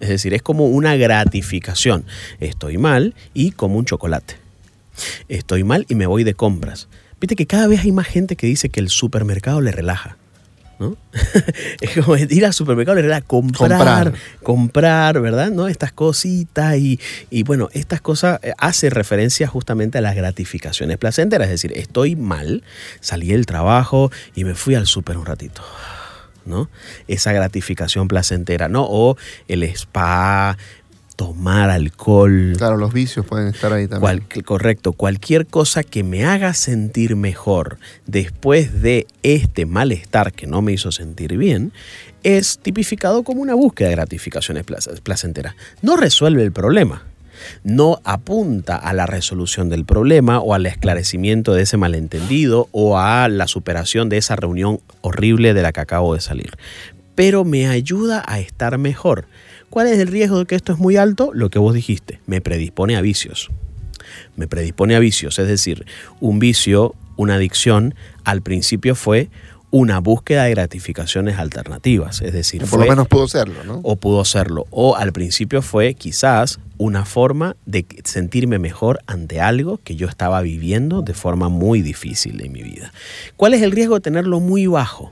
Es 0.00 0.08
decir, 0.08 0.34
es 0.34 0.42
como 0.42 0.66
una 0.66 0.96
gratificación. 0.96 2.04
Estoy 2.40 2.78
mal 2.78 3.14
y 3.32 3.52
como 3.52 3.78
un 3.78 3.84
chocolate. 3.84 4.36
Estoy 5.28 5.64
mal 5.64 5.86
y 5.88 5.94
me 5.94 6.06
voy 6.06 6.24
de 6.24 6.34
compras. 6.34 6.88
Viste 7.20 7.36
que 7.36 7.46
cada 7.46 7.68
vez 7.68 7.80
hay 7.80 7.92
más 7.92 8.06
gente 8.06 8.36
que 8.36 8.46
dice 8.46 8.68
que 8.68 8.80
el 8.80 8.88
supermercado 8.88 9.60
le 9.60 9.72
relaja. 9.72 10.18
¿No? 10.84 10.96
es 11.80 11.90
como 11.94 12.16
ir 12.16 12.44
al 12.44 12.52
supermercado, 12.52 13.00
relaja 13.00 13.22
comprar, 13.22 14.12
comprar, 14.42 15.20
¿verdad? 15.20 15.50
¿No? 15.50 15.68
Estas 15.68 15.92
cositas 15.92 16.76
y, 16.76 17.00
y 17.30 17.42
bueno, 17.42 17.68
estas 17.72 18.00
cosas 18.00 18.40
eh, 18.42 18.52
hace 18.58 18.90
referencia 18.90 19.46
justamente 19.46 19.98
a 19.98 20.00
las 20.00 20.14
gratificaciones 20.14 20.98
placenteras. 20.98 21.46
Es 21.46 21.62
decir, 21.62 21.72
estoy 21.76 22.16
mal, 22.16 22.62
salí 23.00 23.28
del 23.28 23.46
trabajo 23.46 24.10
y 24.34 24.44
me 24.44 24.54
fui 24.54 24.74
al 24.74 24.86
súper 24.86 25.16
un 25.16 25.26
ratito. 25.26 25.62
¿no? 26.44 26.68
Esa 27.08 27.32
gratificación 27.32 28.06
placentera, 28.06 28.68
¿no? 28.68 28.84
O 28.86 29.16
el 29.48 29.62
spa, 29.62 30.58
tomar 31.16 31.70
alcohol. 31.70 32.54
Claro, 32.56 32.76
los 32.76 32.92
vicios 32.92 33.24
pueden 33.24 33.48
estar 33.48 33.72
ahí 33.72 33.86
también. 33.86 34.26
correcto, 34.44 34.92
cualquier 34.92 35.46
cosa 35.46 35.82
que 35.82 36.02
me 36.02 36.24
haga 36.24 36.54
sentir 36.54 37.16
mejor 37.16 37.78
después 38.06 38.82
de 38.82 39.06
este 39.22 39.66
malestar 39.66 40.32
que 40.32 40.46
no 40.46 40.62
me 40.62 40.72
hizo 40.72 40.92
sentir 40.92 41.36
bien, 41.36 41.72
es 42.22 42.58
tipificado 42.58 43.22
como 43.22 43.42
una 43.42 43.54
búsqueda 43.54 43.88
de 43.88 43.96
gratificaciones 43.96 44.64
placenteras. 45.02 45.54
No 45.82 45.96
resuelve 45.96 46.42
el 46.42 46.52
problema, 46.52 47.04
no 47.62 48.00
apunta 48.04 48.76
a 48.76 48.92
la 48.92 49.06
resolución 49.06 49.68
del 49.68 49.84
problema 49.84 50.40
o 50.40 50.54
al 50.54 50.66
esclarecimiento 50.66 51.54
de 51.54 51.62
ese 51.62 51.76
malentendido 51.76 52.68
o 52.72 52.98
a 52.98 53.28
la 53.28 53.46
superación 53.46 54.08
de 54.08 54.18
esa 54.18 54.36
reunión 54.36 54.80
horrible 55.02 55.54
de 55.54 55.62
la 55.62 55.72
que 55.72 55.80
acabo 55.80 56.14
de 56.14 56.20
salir, 56.20 56.52
pero 57.14 57.44
me 57.44 57.68
ayuda 57.68 58.24
a 58.26 58.40
estar 58.40 58.78
mejor 58.78 59.26
¿Cuál 59.74 59.88
es 59.88 59.98
el 59.98 60.06
riesgo 60.06 60.38
de 60.38 60.46
que 60.46 60.54
esto 60.54 60.72
es 60.72 60.78
muy 60.78 60.96
alto? 60.96 61.32
Lo 61.34 61.50
que 61.50 61.58
vos 61.58 61.74
dijiste, 61.74 62.20
me 62.26 62.40
predispone 62.40 62.96
a 62.96 63.00
vicios. 63.00 63.50
Me 64.36 64.46
predispone 64.46 64.94
a 64.94 65.00
vicios, 65.00 65.36
es 65.40 65.48
decir, 65.48 65.84
un 66.20 66.38
vicio, 66.38 66.94
una 67.16 67.34
adicción, 67.34 67.96
al 68.22 68.40
principio 68.40 68.94
fue 68.94 69.30
una 69.72 69.98
búsqueda 69.98 70.44
de 70.44 70.50
gratificaciones 70.50 71.40
alternativas, 71.40 72.22
es 72.22 72.32
decir, 72.32 72.64
por 72.66 72.78
lo 72.78 72.86
menos 72.86 73.08
pudo 73.08 73.26
serlo, 73.26 73.64
¿no? 73.64 73.80
O 73.82 73.96
pudo 73.96 74.24
serlo, 74.24 74.66
o 74.70 74.94
al 74.94 75.12
principio 75.12 75.60
fue 75.60 75.94
quizás 75.94 76.60
una 76.78 77.04
forma 77.04 77.56
de 77.66 77.84
sentirme 78.04 78.60
mejor 78.60 79.00
ante 79.08 79.40
algo 79.40 79.80
que 79.82 79.96
yo 79.96 80.06
estaba 80.06 80.40
viviendo 80.42 81.02
de 81.02 81.14
forma 81.14 81.48
muy 81.48 81.82
difícil 81.82 82.40
en 82.44 82.52
mi 82.52 82.62
vida. 82.62 82.92
¿Cuál 83.36 83.54
es 83.54 83.62
el 83.62 83.72
riesgo 83.72 83.96
de 83.96 84.02
tenerlo 84.02 84.38
muy 84.38 84.68
bajo? 84.68 85.10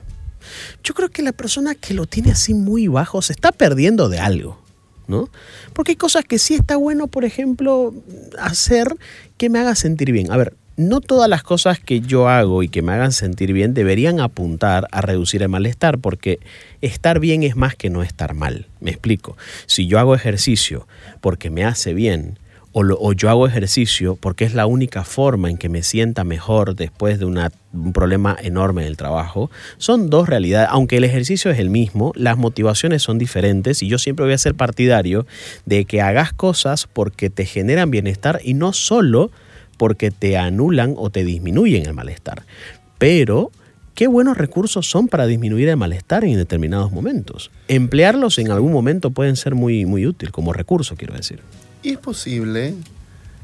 Yo 0.83 0.93
creo 0.93 1.09
que 1.09 1.21
la 1.21 1.31
persona 1.31 1.75
que 1.75 1.93
lo 1.93 2.05
tiene 2.05 2.31
así 2.31 2.53
muy 2.53 2.87
bajo 2.87 3.21
se 3.21 3.33
está 3.33 3.51
perdiendo 3.51 4.09
de 4.09 4.19
algo. 4.19 4.61
¿no? 5.07 5.29
Porque 5.73 5.91
hay 5.91 5.95
cosas 5.97 6.23
que 6.23 6.39
sí 6.39 6.53
está 6.53 6.77
bueno, 6.77 7.07
por 7.07 7.25
ejemplo, 7.25 7.93
hacer 8.39 8.95
que 9.37 9.49
me 9.49 9.59
haga 9.59 9.75
sentir 9.75 10.11
bien. 10.11 10.31
A 10.31 10.37
ver, 10.37 10.55
no 10.75 11.01
todas 11.01 11.29
las 11.29 11.43
cosas 11.43 11.79
que 11.79 12.01
yo 12.01 12.27
hago 12.27 12.63
y 12.63 12.69
que 12.69 12.81
me 12.81 12.93
hagan 12.93 13.11
sentir 13.11 13.53
bien 13.53 13.73
deberían 13.73 14.19
apuntar 14.19 14.87
a 14.91 15.01
reducir 15.01 15.43
el 15.43 15.49
malestar, 15.49 15.99
porque 15.99 16.39
estar 16.81 17.19
bien 17.19 17.43
es 17.43 17.55
más 17.55 17.75
que 17.75 17.89
no 17.89 18.01
estar 18.01 18.33
mal. 18.33 18.67
Me 18.79 18.91
explico. 18.91 19.37
Si 19.65 19.87
yo 19.87 19.99
hago 19.99 20.15
ejercicio 20.15 20.87
porque 21.21 21.49
me 21.49 21.63
hace 21.63 21.93
bien, 21.93 22.39
o, 22.73 23.13
yo 23.13 23.29
hago 23.29 23.47
ejercicio 23.47 24.17
porque 24.19 24.45
es 24.45 24.53
la 24.53 24.65
única 24.65 25.03
forma 25.03 25.49
en 25.49 25.57
que 25.57 25.69
me 25.69 25.83
sienta 25.83 26.23
mejor 26.23 26.75
después 26.75 27.19
de 27.19 27.25
un 27.25 27.39
problema 27.93 28.35
enorme 28.41 28.81
en 28.81 28.87
el 28.87 28.97
trabajo, 28.97 29.51
son 29.77 30.09
dos 30.09 30.27
realidades. 30.27 30.69
Aunque 30.71 30.97
el 30.97 31.03
ejercicio 31.03 31.51
es 31.51 31.59
el 31.59 31.69
mismo, 31.69 32.11
las 32.15 32.37
motivaciones 32.37 33.03
son 33.03 33.19
diferentes 33.19 33.83
y 33.83 33.87
yo 33.87 33.99
siempre 33.99 34.25
voy 34.25 34.33
a 34.33 34.37
ser 34.37 34.55
partidario 34.55 35.25
de 35.65 35.85
que 35.85 36.01
hagas 36.01 36.33
cosas 36.33 36.87
porque 36.91 37.29
te 37.29 37.45
generan 37.45 37.91
bienestar 37.91 38.39
y 38.43 38.55
no 38.55 38.73
solo 38.73 39.31
porque 39.77 40.11
te 40.11 40.37
anulan 40.37 40.95
o 40.97 41.09
te 41.09 41.23
disminuyen 41.23 41.85
el 41.85 41.93
malestar. 41.93 42.43
Pero 42.97 43.51
qué 43.93 44.07
buenos 44.07 44.37
recursos 44.37 44.89
son 44.89 45.07
para 45.07 45.27
disminuir 45.27 45.69
el 45.69 45.77
malestar 45.77 46.23
en 46.23 46.37
determinados 46.37 46.91
momentos. 46.91 47.51
Emplearlos 47.67 48.39
en 48.39 48.49
algún 48.49 48.71
momento 48.71 49.11
pueden 49.11 49.35
ser 49.35 49.53
muy, 49.53 49.85
muy 49.85 50.07
útil 50.07 50.31
como 50.31 50.53
recurso, 50.53 50.95
quiero 50.95 51.13
decir. 51.13 51.41
Y 51.83 51.91
es 51.91 51.97
posible 51.97 52.73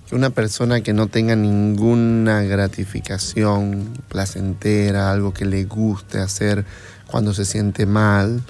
que 0.08 0.16
una 0.16 0.30
persona 0.30 0.80
que 0.80 0.94
no 0.94 1.08
tenga 1.08 1.36
ninguna 1.36 2.42
gratificación 2.44 3.92
placentera, 4.08 5.12
algo 5.12 5.34
que 5.34 5.44
le 5.44 5.66
guste 5.66 6.20
hacer 6.20 6.64
cuando 7.06 7.34
se 7.34 7.44
siente 7.44 7.86
mal, 7.86 8.42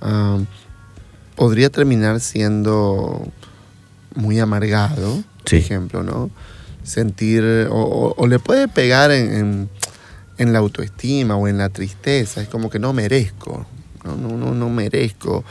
ah, 0.00 0.38
podría 1.34 1.70
terminar 1.70 2.20
siendo 2.20 3.26
muy 4.14 4.38
amargado, 4.38 5.24
por 5.42 5.54
ejemplo, 5.54 6.04
¿no? 6.04 6.30
Sentir, 6.84 7.68
o, 7.68 8.26
le 8.28 8.38
puede 8.38 8.68
pegar 8.68 9.10
en, 9.10 9.68
la 10.38 10.58
autoestima 10.60 11.36
o 11.36 11.48
en 11.48 11.58
la 11.58 11.68
tristeza, 11.68 12.40
es 12.40 12.48
como 12.48 12.70
que 12.70 12.78
no 12.78 12.92
merezco, 12.92 13.66
no, 14.04 14.14
no, 14.14 14.36
no, 14.36 14.54
no 14.54 14.70
merezco 14.70 15.44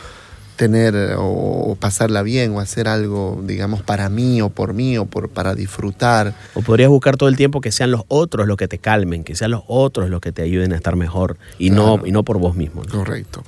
tener 0.55 1.15
o 1.17 1.77
pasarla 1.79 2.23
bien 2.23 2.51
o 2.53 2.59
hacer 2.59 2.87
algo, 2.87 3.41
digamos, 3.43 3.81
para 3.81 4.09
mí 4.09 4.41
o 4.41 4.49
por 4.49 4.73
mí 4.73 4.97
o 4.97 5.05
por, 5.05 5.29
para 5.29 5.55
disfrutar. 5.55 6.33
O 6.53 6.61
podrías 6.61 6.89
buscar 6.89 7.17
todo 7.17 7.29
el 7.29 7.35
tiempo 7.35 7.61
que 7.61 7.71
sean 7.71 7.91
los 7.91 8.03
otros 8.07 8.47
los 8.47 8.57
que 8.57 8.67
te 8.67 8.77
calmen, 8.77 9.23
que 9.23 9.35
sean 9.35 9.51
los 9.51 9.63
otros 9.67 10.09
los 10.09 10.21
que 10.21 10.31
te 10.31 10.41
ayuden 10.41 10.73
a 10.73 10.75
estar 10.75 10.95
mejor 10.95 11.37
y, 11.59 11.69
no, 11.69 12.01
y 12.05 12.11
no 12.11 12.23
por 12.23 12.39
vos 12.39 12.55
mismo. 12.55 12.83
Correcto. 12.89 13.43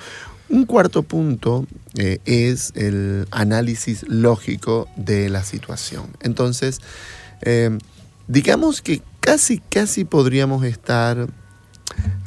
Un 0.50 0.66
cuarto 0.66 1.04
punto 1.04 1.66
eh, 1.96 2.20
es 2.26 2.72
el 2.76 3.28
análisis 3.32 4.06
lógico 4.08 4.88
de 4.96 5.30
la 5.30 5.44
situación. 5.44 6.08
Entonces, 6.22 6.80
eh, 7.42 7.78
digamos 8.28 8.82
que 8.82 9.02
casi, 9.20 9.60
casi 9.60 10.06
podríamos 10.06 10.64
estar 10.64 11.28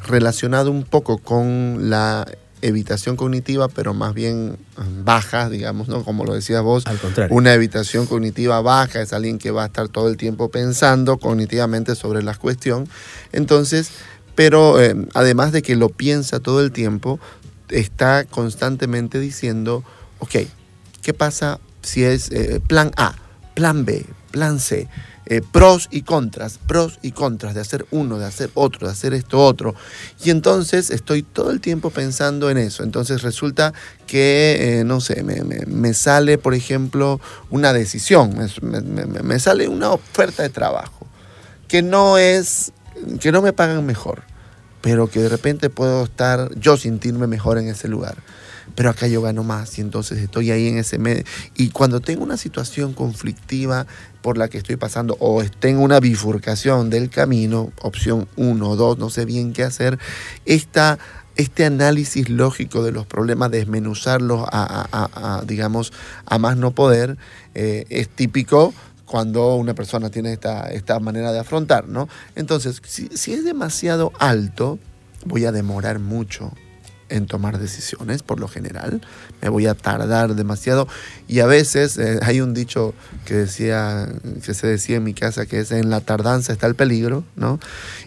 relacionado 0.07 0.71
un 0.71 0.83
poco 0.83 1.17
con 1.17 1.89
la 1.89 2.27
evitación 2.61 3.15
cognitiva, 3.15 3.67
pero 3.67 3.93
más 3.93 4.13
bien 4.13 4.57
mm, 4.77 5.03
baja, 5.03 5.49
digamos, 5.49 5.87
¿no? 5.87 6.03
Como 6.03 6.25
lo 6.25 6.33
decías 6.33 6.61
vos. 6.61 6.85
Al 6.87 6.99
contrario. 6.99 7.35
Una 7.35 7.53
evitación 7.53 8.05
cognitiva 8.05 8.61
baja 8.61 9.01
es 9.01 9.13
alguien 9.13 9.37
que 9.37 9.51
va 9.51 9.63
a 9.63 9.67
estar 9.67 9.89
todo 9.89 10.09
el 10.09 10.17
tiempo 10.17 10.49
pensando 10.49 11.17
cognitivamente 11.17 11.95
sobre 11.95 12.23
la 12.23 12.35
cuestión. 12.35 12.87
Entonces, 13.31 13.91
pero 14.35 14.81
eh, 14.81 14.95
además 15.13 15.51
de 15.51 15.61
que 15.61 15.75
lo 15.75 15.89
piensa 15.89 16.39
todo 16.39 16.61
el 16.61 16.71
tiempo, 16.71 17.19
está 17.69 18.25
constantemente 18.25 19.19
diciendo, 19.19 19.83
ok, 20.19 20.35
¿qué 21.01 21.13
pasa 21.13 21.59
si 21.81 22.03
es 22.03 22.31
eh, 22.31 22.61
plan 22.65 22.91
A, 22.97 23.15
plan 23.55 23.85
B, 23.85 24.05
plan 24.31 24.59
C? 24.59 24.87
Eh, 25.27 25.41
pros 25.41 25.87
y 25.91 26.01
contras, 26.01 26.57
pros 26.57 26.97
y 27.03 27.11
contras 27.11 27.53
de 27.53 27.61
hacer 27.61 27.85
uno, 27.91 28.17
de 28.17 28.25
hacer 28.25 28.49
otro, 28.55 28.87
de 28.87 28.93
hacer 28.93 29.13
esto 29.13 29.39
otro. 29.39 29.75
Y 30.23 30.31
entonces 30.31 30.89
estoy 30.89 31.21
todo 31.21 31.51
el 31.51 31.61
tiempo 31.61 31.91
pensando 31.91 32.49
en 32.49 32.57
eso. 32.57 32.83
Entonces 32.83 33.21
resulta 33.21 33.71
que, 34.07 34.79
eh, 34.79 34.83
no 34.83 34.99
sé, 34.99 35.23
me, 35.23 35.93
sale, 35.93 36.39
por 36.39 36.55
ejemplo, 36.55 37.21
una 37.51 37.71
decisión, 37.71 38.35
me, 38.61 39.39
sale 39.39 39.67
una 39.67 39.91
oferta 39.91 40.43
de 40.43 40.49
trabajo 40.49 41.07
que 41.67 41.81
no 41.81 42.17
es, 42.17 42.73
que 43.19 43.31
no 43.31 43.41
me 43.41 43.53
pagan 43.53 43.85
mejor, 43.85 44.23
pero 44.81 45.07
que 45.07 45.19
de 45.21 45.29
repente 45.29 45.69
puedo 45.69 46.03
estar 46.03 46.53
yo 46.55 46.75
sentirme 46.77 47.27
mejor 47.27 47.59
en 47.59 47.69
ese 47.69 47.87
lugar 47.87 48.15
pero 48.75 48.89
acá 48.89 49.07
yo 49.07 49.21
gano 49.21 49.43
más 49.43 49.77
y 49.77 49.81
entonces 49.81 50.19
estoy 50.19 50.51
ahí 50.51 50.67
en 50.67 50.77
ese 50.77 50.97
medio. 50.97 51.23
Y 51.55 51.69
cuando 51.69 51.99
tengo 51.99 52.23
una 52.23 52.37
situación 52.37 52.93
conflictiva 52.93 53.87
por 54.21 54.37
la 54.37 54.47
que 54.47 54.57
estoy 54.57 54.75
pasando 54.75 55.17
o 55.19 55.43
tengo 55.59 55.81
una 55.81 55.99
bifurcación 55.99 56.89
del 56.89 57.09
camino, 57.09 57.71
opción 57.81 58.27
1 58.35 58.69
o 58.69 58.75
2, 58.75 58.97
no 58.97 59.09
sé 59.09 59.25
bien 59.25 59.53
qué 59.53 59.63
hacer, 59.63 59.99
esta, 60.45 60.99
este 61.35 61.65
análisis 61.65 62.29
lógico 62.29 62.83
de 62.83 62.91
los 62.91 63.05
problemas, 63.05 63.51
desmenuzarlos 63.51 64.45
a, 64.51 65.43
digamos, 65.45 65.91
a 66.25 66.37
más 66.37 66.57
no 66.57 66.71
poder, 66.71 67.17
eh, 67.55 67.85
es 67.89 68.09
típico 68.09 68.73
cuando 69.05 69.55
una 69.55 69.73
persona 69.73 70.09
tiene 70.09 70.31
esta, 70.31 70.71
esta 70.71 70.99
manera 70.99 71.33
de 71.33 71.39
afrontar, 71.39 71.89
¿no? 71.89 72.07
Entonces, 72.35 72.81
si, 72.85 73.09
si 73.13 73.33
es 73.33 73.43
demasiado 73.43 74.13
alto, 74.19 74.79
voy 75.25 75.45
a 75.45 75.51
demorar 75.51 75.99
mucho 75.99 76.53
en 77.11 77.27
tomar 77.27 77.59
decisiones, 77.59 78.23
por 78.23 78.39
lo 78.39 78.47
general. 78.47 79.01
Me 79.41 79.49
voy 79.49 79.67
a 79.67 79.75
tardar 79.75 80.35
demasiado. 80.35 80.87
Y 81.27 81.39
a 81.39 81.45
veces 81.45 81.97
eh, 81.97 82.19
hay 82.23 82.41
un 82.41 82.53
dicho 82.53 82.93
que, 83.25 83.35
decía, 83.35 84.07
que 84.43 84.53
se 84.53 84.67
decía 84.67 84.97
en 84.97 85.03
mi 85.03 85.13
casa 85.13 85.45
que 85.45 85.59
es 85.59 85.71
en 85.71 85.89
la 85.89 86.01
tardanza 86.01 86.53
está 86.53 86.67
el 86.67 86.75
peligro, 86.75 87.23
¿no? 87.35 87.59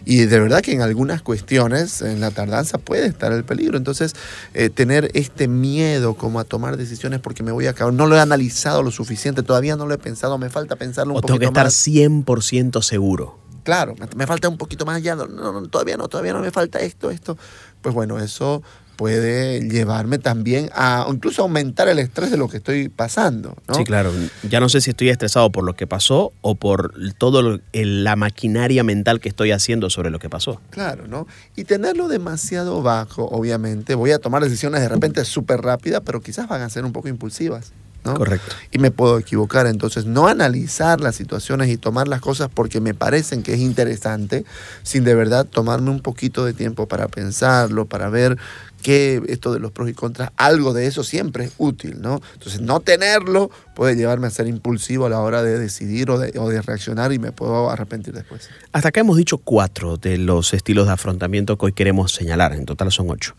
Y 0.03 0.25
de 0.25 0.39
verdad 0.39 0.61
que 0.61 0.73
en 0.73 0.81
algunas 0.81 1.21
cuestiones 1.21 2.01
en 2.01 2.19
la 2.19 2.31
tardanza 2.31 2.77
puede 2.77 3.05
estar 3.05 3.31
el 3.31 3.43
peligro. 3.43 3.77
Entonces, 3.77 4.15
eh, 4.53 4.69
tener 4.69 5.11
este 5.13 5.47
miedo 5.47 6.15
como 6.15 6.39
a 6.39 6.43
tomar 6.43 6.77
decisiones 6.77 7.19
porque 7.19 7.43
me 7.43 7.51
voy 7.51 7.67
a 7.67 7.71
acabar, 7.71 7.93
no 7.93 8.07
lo 8.07 8.15
he 8.15 8.19
analizado 8.19 8.83
lo 8.83 8.91
suficiente, 8.91 9.43
todavía 9.43 9.75
no 9.75 9.85
lo 9.85 9.93
he 9.93 9.97
pensado, 9.97 10.37
me 10.37 10.49
falta 10.49 10.75
pensarlo 10.75 11.13
un 11.13 11.19
o 11.19 11.21
poquito 11.21 11.39
tengo 11.39 11.53
que 11.53 11.59
estar 11.59 11.65
más. 11.65 11.87
100% 11.87 12.81
seguro. 12.81 13.45
Claro, 13.65 13.95
me, 14.15 14.27
falta 14.27 14.47
un 14.47 14.57
poquito 14.57 14.85
más 14.85 15.01
ya, 15.01 15.15
no, 15.15 15.25
no, 15.25 15.67
todavía 15.67 15.97
no, 15.97 16.07
todavía 16.07 16.33
no 16.33 16.39
me 16.39 16.51
falta 16.51 16.77
esto, 16.79 17.09
esto. 17.09 17.35
Pues 17.81 17.95
bueno, 17.95 18.19
eso 18.19 18.61
puede 18.95 19.67
llevarme 19.67 20.17
también 20.17 20.69
a 20.73 21.05
incluso 21.09 21.43
aumentar 21.43 21.87
el 21.87 21.99
estrés 21.99 22.31
de 22.31 22.37
lo 22.37 22.47
que 22.47 22.57
estoy 22.57 22.89
pasando. 22.89 23.55
¿no? 23.67 23.75
Sí, 23.75 23.83
claro. 23.83 24.11
Ya 24.49 24.59
no 24.59 24.69
sé 24.69 24.81
si 24.81 24.91
estoy 24.91 25.09
estresado 25.09 25.51
por 25.51 25.63
lo 25.63 25.75
que 25.75 25.87
pasó 25.87 26.33
o 26.41 26.55
por 26.55 26.93
todo 27.17 27.59
la 27.73 28.15
maquinaria 28.15 28.83
mental 28.83 29.19
que 29.19 29.29
estoy 29.29 29.51
haciendo 29.51 29.89
sobre 29.89 30.09
lo 30.09 30.19
que 30.19 30.29
pasó. 30.29 30.61
Claro, 30.69 31.07
¿no? 31.07 31.27
Y 31.55 31.65
tenerlo 31.65 32.07
demasiado 32.07 32.81
bajo, 32.81 33.25
obviamente, 33.25 33.95
voy 33.95 34.11
a 34.11 34.19
tomar 34.19 34.43
decisiones 34.43 34.81
de 34.81 34.89
repente 34.89 35.23
súper 35.25 35.61
rápidas, 35.61 36.01
pero 36.05 36.21
quizás 36.21 36.47
van 36.47 36.61
a 36.61 36.69
ser 36.69 36.85
un 36.85 36.93
poco 36.93 37.07
impulsivas. 37.07 37.71
¿no? 38.05 38.13
Correcto. 38.13 38.55
Y 38.71 38.77
me 38.77 38.91
puedo 38.91 39.17
equivocar. 39.17 39.65
Entonces, 39.67 40.05
no 40.05 40.27
analizar 40.27 41.01
las 41.01 41.15
situaciones 41.15 41.69
y 41.69 41.77
tomar 41.77 42.07
las 42.07 42.21
cosas 42.21 42.49
porque 42.53 42.79
me 42.79 42.93
parecen 42.93 43.43
que 43.43 43.53
es 43.53 43.59
interesante, 43.59 44.45
sin 44.83 45.03
de 45.03 45.15
verdad 45.15 45.45
tomarme 45.45 45.89
un 45.89 46.01
poquito 46.01 46.45
de 46.45 46.53
tiempo 46.53 46.87
para 46.87 47.07
pensarlo, 47.07 47.85
para 47.85 48.09
ver 48.09 48.37
que 48.85 49.19
esto 49.29 49.51
de 49.51 49.59
los 49.59 49.71
pros 49.71 49.89
y 49.89 49.93
contras, 49.93 50.29
algo 50.37 50.71
de 50.71 50.85
eso 50.85 51.03
siempre 51.03 51.45
es 51.45 51.53
útil, 51.57 52.01
¿no? 52.01 52.21
Entonces, 52.33 52.61
no 52.61 52.81
tenerlo 52.81 53.49
puede 53.73 53.95
llevarme 53.95 54.27
a 54.27 54.29
ser 54.29 54.45
impulsivo 54.45 55.07
a 55.07 55.09
la 55.09 55.21
hora 55.21 55.41
de 55.41 55.57
decidir 55.57 56.11
o 56.11 56.19
de, 56.19 56.61
reaccionar 56.61 57.11
y 57.11 57.17
me 57.17 57.31
puedo 57.31 57.71
arrepentir 57.71 58.13
después. 58.13 58.47
Hasta 58.73 58.89
acá 58.89 58.99
hemos 58.99 59.17
dicho 59.17 59.39
cuatro 59.39 59.97
de 59.97 60.19
los 60.19 60.53
estilos 60.53 60.85
de 60.85 60.93
afrontamiento 60.93 61.57
que 61.57 61.65
hoy 61.65 61.73
queremos 61.73 62.11
señalar, 62.11 62.53
en 62.53 62.67
total 62.67 62.91
son 62.91 63.09
ocho. 63.09 63.33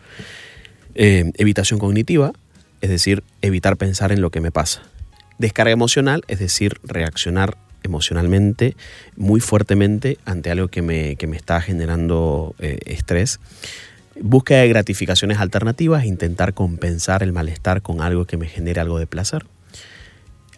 Eh, 0.96 1.30
evitación 1.36 1.78
cognitiva, 1.78 2.32
es 2.80 2.90
decir, 2.90 3.22
evitar 3.40 3.76
pensar 3.76 4.10
en 4.10 4.22
lo 4.22 4.30
que 4.30 4.40
me 4.40 4.50
pasa. 4.50 4.82
Descarga 5.38 5.70
emocional, 5.70 6.24
es 6.26 6.40
decir, 6.40 6.80
reaccionar 6.82 7.56
emocionalmente 7.84 8.74
muy 9.16 9.38
fuertemente 9.38 10.18
ante 10.24 10.50
algo 10.50 10.66
que 10.66 10.82
me, 10.82 11.14
que 11.14 11.28
me 11.28 11.36
está 11.36 11.60
generando 11.60 12.56
eh, 12.58 12.80
estrés. 12.86 13.38
Búsqueda 14.20 14.60
de 14.60 14.68
gratificaciones 14.68 15.38
alternativas, 15.38 16.04
intentar 16.04 16.54
compensar 16.54 17.22
el 17.22 17.32
malestar 17.32 17.82
con 17.82 18.00
algo 18.00 18.24
que 18.24 18.36
me 18.36 18.46
genere 18.46 18.80
algo 18.80 18.98
de 18.98 19.06
placer. 19.06 19.46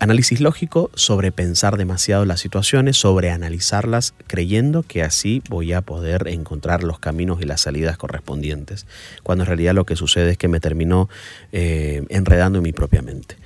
Análisis 0.00 0.40
lógico, 0.40 0.92
sobrepensar 0.94 1.76
demasiado 1.76 2.24
las 2.24 2.38
situaciones, 2.38 2.96
sobreanalizarlas, 2.96 4.14
creyendo 4.28 4.84
que 4.84 5.02
así 5.02 5.42
voy 5.48 5.72
a 5.72 5.80
poder 5.80 6.28
encontrar 6.28 6.84
los 6.84 7.00
caminos 7.00 7.40
y 7.42 7.46
las 7.46 7.62
salidas 7.62 7.96
correspondientes, 7.96 8.86
cuando 9.24 9.42
en 9.42 9.48
realidad 9.48 9.74
lo 9.74 9.86
que 9.86 9.96
sucede 9.96 10.30
es 10.30 10.38
que 10.38 10.46
me 10.46 10.60
terminó 10.60 11.08
eh, 11.50 12.04
enredando 12.10 12.58
en 12.58 12.62
mi 12.62 12.72
propia 12.72 13.02
mente. 13.02 13.36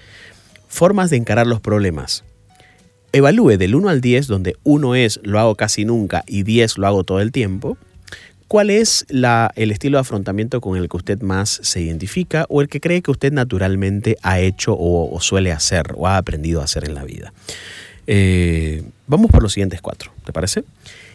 Formas 0.68 1.08
de 1.08 1.16
encarar 1.16 1.46
los 1.46 1.60
problemas. 1.60 2.22
Evalúe 3.12 3.56
del 3.56 3.74
1 3.74 3.88
al 3.88 4.02
10, 4.02 4.26
donde 4.26 4.56
1 4.62 4.94
es 4.94 5.20
lo 5.22 5.38
hago 5.38 5.54
casi 5.54 5.86
nunca 5.86 6.22
y 6.26 6.42
10 6.42 6.76
lo 6.76 6.86
hago 6.86 7.04
todo 7.04 7.20
el 7.20 7.32
tiempo, 7.32 7.78
¿Cuál 8.48 8.70
es 8.70 9.06
la, 9.08 9.52
el 9.56 9.70
estilo 9.70 9.96
de 9.96 10.02
afrontamiento 10.02 10.60
con 10.60 10.76
el 10.76 10.88
que 10.88 10.96
usted 10.96 11.20
más 11.22 11.60
se 11.62 11.80
identifica 11.80 12.46
o 12.48 12.60
el 12.60 12.68
que 12.68 12.80
cree 12.80 13.02
que 13.02 13.10
usted 13.10 13.32
naturalmente 13.32 14.16
ha 14.22 14.40
hecho 14.40 14.76
o, 14.78 15.18
suele 15.20 15.52
hacer 15.52 15.94
o 15.96 16.06
ha 16.06 16.16
aprendido 16.16 16.60
a 16.60 16.64
hacer 16.64 16.84
en 16.84 16.94
la 16.94 17.04
vida? 17.04 17.32
Eh, 18.06 18.82
vamos 19.06 19.30
por 19.30 19.42
los 19.42 19.52
siguientes 19.52 19.80
cuatro, 19.80 20.12
¿te 20.24 20.32
parece? 20.32 20.64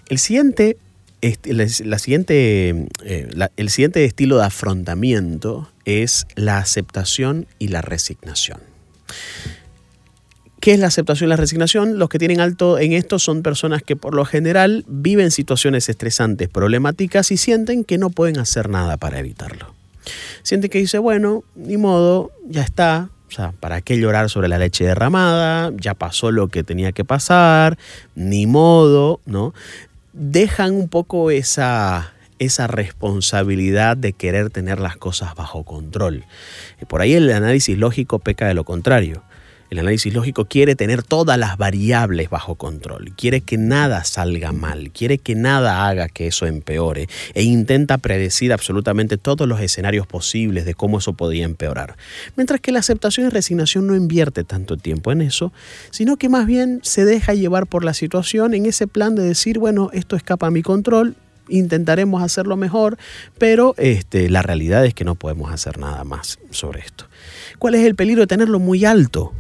El 0.10 0.20
siguiente, 0.20 0.78
la 1.22 2.00
siguiente, 2.00 2.88
eh, 3.04 3.30
el 3.58 3.70
siguiente 3.70 4.06
estilo 4.06 4.38
de 4.38 4.46
afrontamiento 4.46 5.70
es 5.86 6.28
la 6.36 6.58
aceptación 6.60 7.48
y 7.60 7.68
la 7.70 7.82
resignación. 7.82 8.60
¿Qué 10.60 10.74
es 10.74 10.80
la 10.80 10.88
aceptación 10.88 11.28
y 11.28 11.30
la 11.30 11.36
resignación? 11.36 12.00
Los 12.00 12.10
que 12.10 12.18
tienen 12.18 12.40
alto 12.40 12.80
en 12.80 12.94
esto 12.94 13.20
son 13.20 13.44
personas 13.44 13.84
que 13.84 13.96
por 13.96 14.16
lo 14.16 14.26
general 14.26 14.84
viven 14.88 15.32
situaciones 15.32 15.88
estresantes, 15.88 16.50
problemáticas 16.50 17.32
y 17.32 17.38
sienten 17.38 17.84
que 17.84 17.98
no 17.98 18.10
pueden 18.10 18.40
hacer 18.40 18.70
nada 18.70 18.98
para 18.98 19.20
evitarlo. 19.20 19.74
Sienten 20.42 20.70
que 20.70 20.80
dice, 20.80 20.98
bueno, 20.98 21.44
ni 21.56 21.78
modo, 21.78 22.32
ya 22.48 22.64
está, 22.64 23.10
o 23.28 23.32
sea, 23.32 23.52
¿para 23.60 23.82
qué 23.82 24.00
llorar 24.00 24.30
sobre 24.30 24.48
la 24.48 24.58
leche 24.58 24.86
derramada? 24.86 25.72
Ya 25.76 25.94
pasó 25.94 26.32
lo 26.32 26.48
que 26.48 26.64
tenía 26.64 26.92
que 26.92 27.04
pasar, 27.04 27.78
ni 28.16 28.48
modo, 28.48 29.20
¿no? 29.26 29.54
Dejan 30.14 30.74
un 30.74 30.88
poco 30.88 31.30
esa, 31.30 32.14
esa 32.40 32.68
responsabilidad 32.68 33.98
de 33.98 34.14
querer 34.14 34.50
tener 34.50 34.80
las 34.80 34.96
cosas 34.96 35.36
bajo 35.36 35.64
control. 35.64 36.24
Y 36.82 36.86
por 36.86 37.02
ahí 37.02 37.14
el 37.14 37.30
análisis 37.30 37.78
lógico 37.78 38.20
peca 38.20 38.48
de 38.48 38.54
lo 38.54 38.64
contrario. 38.64 39.24
El 39.70 39.80
análisis 39.80 40.14
lógico 40.14 40.46
quiere 40.46 40.76
tener 40.76 41.04
todas 41.04 41.38
las 41.38 41.58
variables 41.58 42.30
bajo 42.30 42.56
control, 42.56 43.12
quiere 43.18 43.42
que 43.42 43.58
nada 43.58 44.06
salga 44.06 44.54
mal, 44.54 44.92
quiere 44.92 45.18
que 45.18 45.36
nada 45.36 45.88
haga 45.88 46.08
que 46.08 46.28
eso 46.28 46.46
empeore 46.46 47.10
e 47.34 47.44
intenta 47.44 47.98
predecir 47.98 48.54
absolutamente 48.54 49.18
todos 49.18 49.46
los 49.46 49.60
escenarios 49.60 50.08
posibles 50.08 50.64
de 50.64 50.74
cómo 50.74 51.00
eso 51.00 51.14
podía 51.14 51.44
empeorar. 51.44 51.98
Mientras 52.38 52.62
que 52.62 52.72
la 52.72 52.80
aceptación 52.80 53.28
y 53.28 53.30
resignación 53.30 53.88
no 53.88 53.96
invierte 53.96 54.46
tanto 54.46 54.78
tiempo 54.78 55.12
en 55.12 55.22
eso, 55.22 55.52
sino 55.92 56.16
que 56.16 56.30
más 56.30 56.46
bien 56.46 56.80
se 56.84 57.04
deja 57.04 57.34
llevar 57.34 57.68
por 57.68 57.84
la 57.84 57.94
situación 57.94 58.54
en 58.54 58.68
ese 58.68 58.88
plan 58.88 59.16
de 59.16 59.24
decir, 59.24 59.60
bueno, 59.60 59.90
esto 59.92 60.16
escapa 60.16 60.48
a 60.48 60.52
mi 60.52 60.62
control, 60.62 61.18
intentaremos 61.50 62.24
hacerlo 62.24 62.56
mejor, 62.56 62.98
pero 63.38 63.76
este, 63.78 64.30
la 64.30 64.44
realidad 64.44 64.86
es 64.86 64.94
que 64.94 65.04
no 65.04 65.16
podemos 65.16 65.52
hacer 65.52 65.78
nada 65.78 66.06
más 66.06 66.40
sobre 66.52 66.80
esto. 66.80 67.06
¿Cuál 67.60 67.76
es 67.76 67.86
el 67.86 67.96
peligro 67.96 68.22
de 68.22 68.28
tenerlo 68.28 68.60
muy 68.60 68.86
alto? 68.86 69.34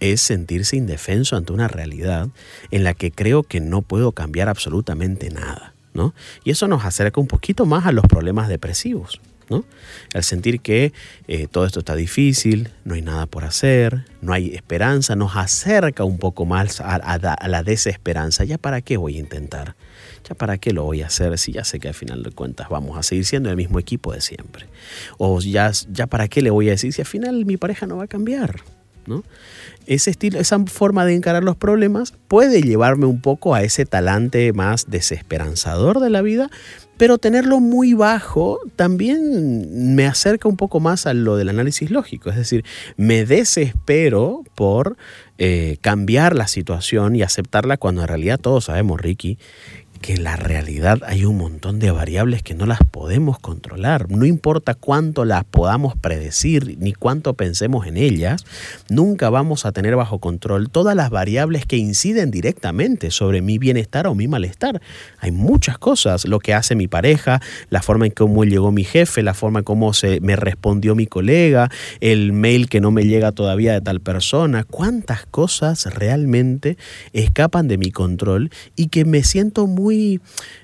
Es 0.00 0.20
sentirse 0.20 0.76
indefenso 0.76 1.36
ante 1.36 1.52
una 1.52 1.68
realidad 1.68 2.28
en 2.70 2.84
la 2.84 2.94
que 2.94 3.10
creo 3.10 3.42
que 3.42 3.60
no 3.60 3.82
puedo 3.82 4.12
cambiar 4.12 4.48
absolutamente 4.48 5.30
nada. 5.30 5.74
¿no? 5.94 6.14
Y 6.44 6.50
eso 6.50 6.68
nos 6.68 6.84
acerca 6.84 7.20
un 7.20 7.26
poquito 7.26 7.66
más 7.66 7.86
a 7.86 7.92
los 7.92 8.06
problemas 8.06 8.48
depresivos. 8.48 9.20
¿no? 9.50 9.64
Al 10.14 10.24
sentir 10.24 10.60
que 10.60 10.92
eh, 11.26 11.46
todo 11.50 11.64
esto 11.64 11.80
está 11.80 11.94
difícil, 11.94 12.70
no 12.84 12.94
hay 12.94 13.02
nada 13.02 13.26
por 13.26 13.44
hacer, 13.44 14.04
no 14.20 14.32
hay 14.32 14.54
esperanza, 14.54 15.16
nos 15.16 15.36
acerca 15.36 16.04
un 16.04 16.18
poco 16.18 16.44
más 16.44 16.80
a, 16.80 16.96
a, 16.96 17.48
la 17.48 17.62
desesperanza. 17.62 18.44
¿Ya 18.44 18.58
para 18.58 18.80
qué 18.82 18.96
voy 18.96 19.16
a 19.16 19.20
intentar? 19.20 19.74
¿Ya 20.28 20.34
para 20.34 20.58
qué 20.58 20.72
lo 20.72 20.84
voy 20.84 21.02
a 21.02 21.06
hacer 21.06 21.38
si 21.38 21.52
ya 21.52 21.64
sé 21.64 21.80
que 21.80 21.88
al 21.88 21.94
final 21.94 22.22
de 22.22 22.30
cuentas 22.30 22.68
vamos 22.68 22.98
a 22.98 23.02
seguir 23.02 23.24
siendo 23.24 23.50
el 23.50 23.56
mismo 23.56 23.78
equipo 23.78 24.12
de 24.12 24.20
siempre? 24.20 24.66
O 25.16 25.40
ya, 25.40 25.70
ya 25.90 26.06
para 26.06 26.28
qué 26.28 26.42
le 26.42 26.50
voy 26.50 26.68
a 26.68 26.72
decir 26.72 26.92
si 26.92 27.00
al 27.00 27.06
final 27.06 27.46
mi 27.46 27.56
pareja 27.56 27.86
no 27.86 27.96
va 27.96 28.04
a 28.04 28.08
cambiar? 28.08 28.56
Ese 29.86 30.10
estilo, 30.10 30.38
esa 30.38 30.58
forma 30.66 31.04
de 31.04 31.14
encarar 31.14 31.42
los 31.42 31.56
problemas 31.56 32.12
puede 32.28 32.62
llevarme 32.62 33.06
un 33.06 33.20
poco 33.20 33.54
a 33.54 33.62
ese 33.62 33.86
talante 33.86 34.52
más 34.52 34.90
desesperanzador 34.90 36.00
de 36.00 36.10
la 36.10 36.22
vida, 36.22 36.50
pero 36.98 37.16
tenerlo 37.16 37.60
muy 37.60 37.94
bajo 37.94 38.58
también 38.76 39.94
me 39.94 40.06
acerca 40.06 40.48
un 40.48 40.56
poco 40.56 40.80
más 40.80 41.06
a 41.06 41.14
lo 41.14 41.36
del 41.36 41.48
análisis 41.48 41.90
lógico. 41.90 42.28
Es 42.28 42.36
decir, 42.36 42.64
me 42.96 43.24
desespero 43.24 44.42
por 44.54 44.96
eh, 45.38 45.78
cambiar 45.80 46.34
la 46.34 46.48
situación 46.48 47.14
y 47.14 47.22
aceptarla 47.22 47.76
cuando 47.76 48.02
en 48.02 48.08
realidad 48.08 48.40
todos 48.40 48.64
sabemos, 48.64 49.00
Ricky, 49.00 49.38
que 49.98 50.14
en 50.14 50.24
la 50.24 50.36
realidad 50.36 51.00
hay 51.06 51.24
un 51.24 51.38
montón 51.38 51.78
de 51.78 51.90
variables 51.90 52.42
que 52.42 52.54
no 52.54 52.66
las 52.66 52.78
podemos 52.90 53.38
controlar. 53.38 54.10
No 54.10 54.24
importa 54.24 54.74
cuánto 54.74 55.24
las 55.24 55.44
podamos 55.44 55.96
predecir 55.96 56.76
ni 56.78 56.92
cuánto 56.92 57.34
pensemos 57.34 57.86
en 57.86 57.96
ellas, 57.96 58.44
nunca 58.88 59.30
vamos 59.30 59.66
a 59.66 59.72
tener 59.72 59.96
bajo 59.96 60.18
control 60.18 60.70
todas 60.70 60.94
las 60.94 61.10
variables 61.10 61.66
que 61.66 61.76
inciden 61.76 62.30
directamente 62.30 63.10
sobre 63.10 63.42
mi 63.42 63.58
bienestar 63.58 64.06
o 64.06 64.14
mi 64.14 64.28
malestar. 64.28 64.80
Hay 65.18 65.30
muchas 65.30 65.78
cosas, 65.78 66.26
lo 66.26 66.38
que 66.38 66.54
hace 66.54 66.74
mi 66.74 66.88
pareja, 66.88 67.40
la 67.70 67.82
forma 67.82 68.06
en 68.06 68.12
cómo 68.12 68.44
llegó 68.44 68.72
mi 68.72 68.84
jefe, 68.84 69.22
la 69.22 69.34
forma 69.34 69.60
en 69.60 69.64
cómo 69.64 69.92
se 69.92 70.20
me 70.20 70.36
respondió 70.36 70.94
mi 70.94 71.06
colega, 71.06 71.70
el 72.00 72.32
mail 72.32 72.68
que 72.68 72.80
no 72.80 72.90
me 72.90 73.04
llega 73.04 73.32
todavía 73.32 73.72
de 73.72 73.80
tal 73.80 74.00
persona, 74.00 74.64
cuántas 74.64 75.26
cosas 75.26 75.86
realmente 75.94 76.76
escapan 77.12 77.68
de 77.68 77.78
mi 77.78 77.90
control 77.90 78.50
y 78.76 78.88
que 78.88 79.04
me 79.04 79.22
siento 79.22 79.66
muy 79.66 79.87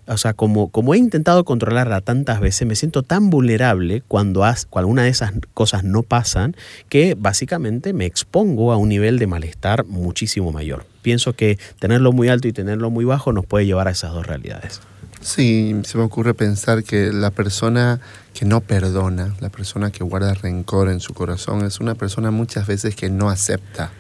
o 0.07 0.17
sea, 0.17 0.35
como, 0.35 0.69
como 0.69 0.95
he 0.95 0.99
intentado 0.99 1.45
controlarla 1.45 2.01
tantas 2.01 2.41
veces, 2.41 2.67
me 2.67 2.77
siento 2.77 3.03
tan 3.03 3.31
vulnerable 3.31 4.03
cuando, 4.07 4.45
has, 4.45 4.67
cuando 4.67 4.89
una 4.89 5.05
de 5.05 5.11
esas 5.11 5.33
cosas 5.55 5.85
no 5.85 6.03
pasan 6.03 6.57
que 6.89 7.17
básicamente 7.19 7.93
me 7.93 8.07
expongo 8.07 8.73
a 8.73 8.77
un 8.77 8.89
nivel 8.89 9.19
de 9.19 9.27
malestar 9.27 9.85
muchísimo 9.85 10.53
mayor. 10.53 10.87
Pienso 11.03 11.35
que 11.35 11.59
tenerlo 11.79 12.13
muy 12.13 12.29
alto 12.29 12.49
y 12.49 12.53
tenerlo 12.53 12.91
muy 12.91 13.05
bajo 13.05 13.33
nos 13.33 13.47
puede 13.47 13.67
llevar 13.67 13.89
a 13.89 13.91
esas 13.91 14.13
dos 14.13 14.27
realidades. 14.27 14.81
Sí, 15.21 15.75
se 15.85 15.97
me 15.97 16.05
ocurre 16.05 16.35
pensar 16.35 16.85
que 16.85 17.11
la 17.11 17.31
persona 17.31 17.99
que 18.35 18.45
no 18.45 18.61
perdona, 18.61 19.35
la 19.41 19.49
persona 19.49 19.91
que 19.91 20.05
guarda 20.05 20.35
rencor 20.35 20.91
en 20.91 21.01
su 21.01 21.15
corazón, 21.15 21.65
es 21.65 21.81
una 21.81 21.95
persona 21.95 22.31
muchas 22.31 22.67
veces 22.67 22.95
que 22.95 23.09
no 23.09 23.31
acepta 23.31 23.91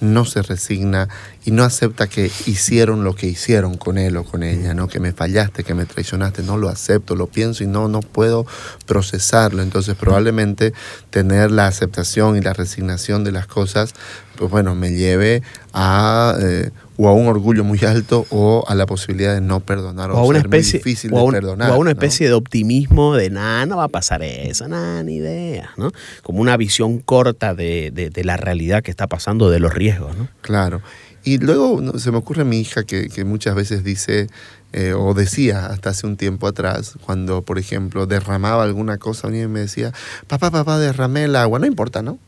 no 0.00 0.24
se 0.24 0.42
resigna 0.42 1.08
y 1.44 1.50
no 1.50 1.62
acepta 1.62 2.08
que 2.08 2.30
hicieron 2.46 3.04
lo 3.04 3.14
que 3.14 3.26
hicieron 3.26 3.76
con 3.76 3.98
él 3.98 4.16
o 4.16 4.24
con 4.24 4.42
ella, 4.42 4.74
¿no? 4.74 4.88
Que 4.88 5.00
me 5.00 5.12
fallaste, 5.12 5.64
que 5.64 5.74
me 5.74 5.86
traicionaste, 5.86 6.42
no 6.42 6.56
lo 6.56 6.68
acepto, 6.68 7.14
lo 7.14 7.26
pienso 7.26 7.64
y 7.64 7.66
no, 7.66 7.88
no 7.88 8.00
puedo 8.00 8.46
procesarlo. 8.86 9.62
Entonces 9.62 9.94
probablemente 9.94 10.72
tener 11.10 11.50
la 11.50 11.66
aceptación 11.66 12.36
y 12.36 12.40
la 12.40 12.52
resignación 12.52 13.24
de 13.24 13.32
las 13.32 13.46
cosas, 13.46 13.94
pues 14.36 14.50
bueno, 14.50 14.74
me 14.74 14.92
lleve 14.92 15.42
a 15.72 16.36
eh, 16.40 16.70
o 16.98 17.08
a 17.08 17.12
un 17.12 17.26
orgullo 17.26 17.62
muy 17.64 17.78
alto 17.84 18.26
o 18.30 18.64
a 18.68 18.74
la 18.74 18.86
posibilidad 18.86 19.34
de 19.34 19.40
no 19.40 19.60
perdonar 19.60 20.10
o, 20.10 20.16
a 20.18 20.24
una 20.24 20.38
ser 20.40 20.46
especie, 20.46 20.78
muy 20.80 20.84
difícil 20.84 21.10
o 21.12 21.18
a 21.18 21.24
de 21.24 21.30
perdonar. 21.32 21.70
o 21.70 21.74
a 21.74 21.76
una 21.76 21.90
¿no? 21.90 21.90
especie 21.90 22.26
de 22.28 22.32
optimismo 22.34 23.14
de 23.16 23.30
nada, 23.30 23.66
no 23.66 23.76
va 23.76 23.84
a 23.84 23.88
pasar 23.88 24.22
eso, 24.22 24.66
nada, 24.68 25.02
ni 25.02 25.16
idea, 25.16 25.70
¿no? 25.76 25.90
Como 26.22 26.40
una 26.40 26.56
visión 26.56 26.98
corta 26.98 27.54
de, 27.54 27.90
de- 27.92 28.10
de 28.10 28.24
la 28.24 28.36
realidad 28.36 28.82
que 28.82 28.90
está 28.90 29.06
pasando, 29.06 29.50
de 29.50 29.60
los 29.60 29.74
riesgos, 29.74 30.16
¿no? 30.16 30.28
Claro. 30.40 30.80
Y 31.24 31.38
luego 31.38 31.80
no, 31.82 31.98
se 31.98 32.12
me 32.12 32.18
ocurre 32.18 32.44
mi 32.44 32.60
hija 32.60 32.84
que, 32.84 33.08
que 33.08 33.24
muchas 33.24 33.54
veces 33.56 33.82
dice, 33.82 34.28
eh, 34.72 34.92
o 34.96 35.12
decía 35.12 35.66
hasta 35.66 35.90
hace 35.90 36.06
un 36.06 36.16
tiempo 36.16 36.46
atrás, 36.46 36.94
cuando, 37.04 37.42
por 37.42 37.58
ejemplo, 37.58 38.06
derramaba 38.06 38.62
alguna 38.62 38.98
cosa, 38.98 39.26
y 39.28 39.46
me 39.48 39.60
decía, 39.60 39.92
papá, 40.28 40.52
papá, 40.52 40.78
derramé 40.78 41.24
el 41.24 41.34
agua. 41.34 41.58
No 41.58 41.66
importa, 41.66 42.00
¿no? 42.00 42.18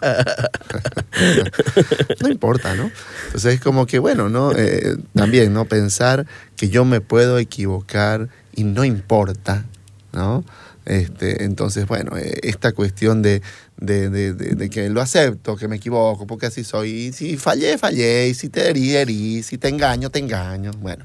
no 2.20 2.28
importa, 2.28 2.74
¿no? 2.74 2.90
Entonces 3.26 3.54
es 3.54 3.60
como 3.60 3.86
que, 3.86 3.98
bueno, 3.98 4.28
¿no? 4.28 4.52
Eh, 4.56 4.96
también, 5.14 5.52
¿no? 5.52 5.64
Pensar 5.64 6.26
que 6.56 6.68
yo 6.68 6.84
me 6.84 7.00
puedo 7.00 7.38
equivocar 7.38 8.28
y 8.54 8.64
no 8.64 8.84
importa, 8.84 9.64
¿no? 10.12 10.44
Este, 10.86 11.44
entonces, 11.44 11.86
bueno, 11.86 12.16
eh, 12.16 12.38
esta 12.42 12.72
cuestión 12.72 13.22
de, 13.22 13.42
de, 13.76 14.10
de- 14.10 14.32
de- 14.34 14.70
que 14.70 14.88
lo 14.88 15.00
acepto, 15.00 15.56
que 15.56 15.68
me 15.68 15.76
equivoco, 15.76 16.26
porque 16.26 16.46
así 16.46 16.64
soy. 16.64 16.90
Y 16.90 17.12
si 17.12 17.36
fallé, 17.36 17.78
fallé. 17.78 18.28
Y 18.28 18.34
si 18.34 18.48
te 18.48 18.68
herí, 18.68 18.96
herí. 18.96 19.42
Si 19.42 19.58
te 19.58 19.68
engaño, 19.68 20.10
te 20.10 20.18
engaño. 20.18 20.72
Bueno, 20.78 21.04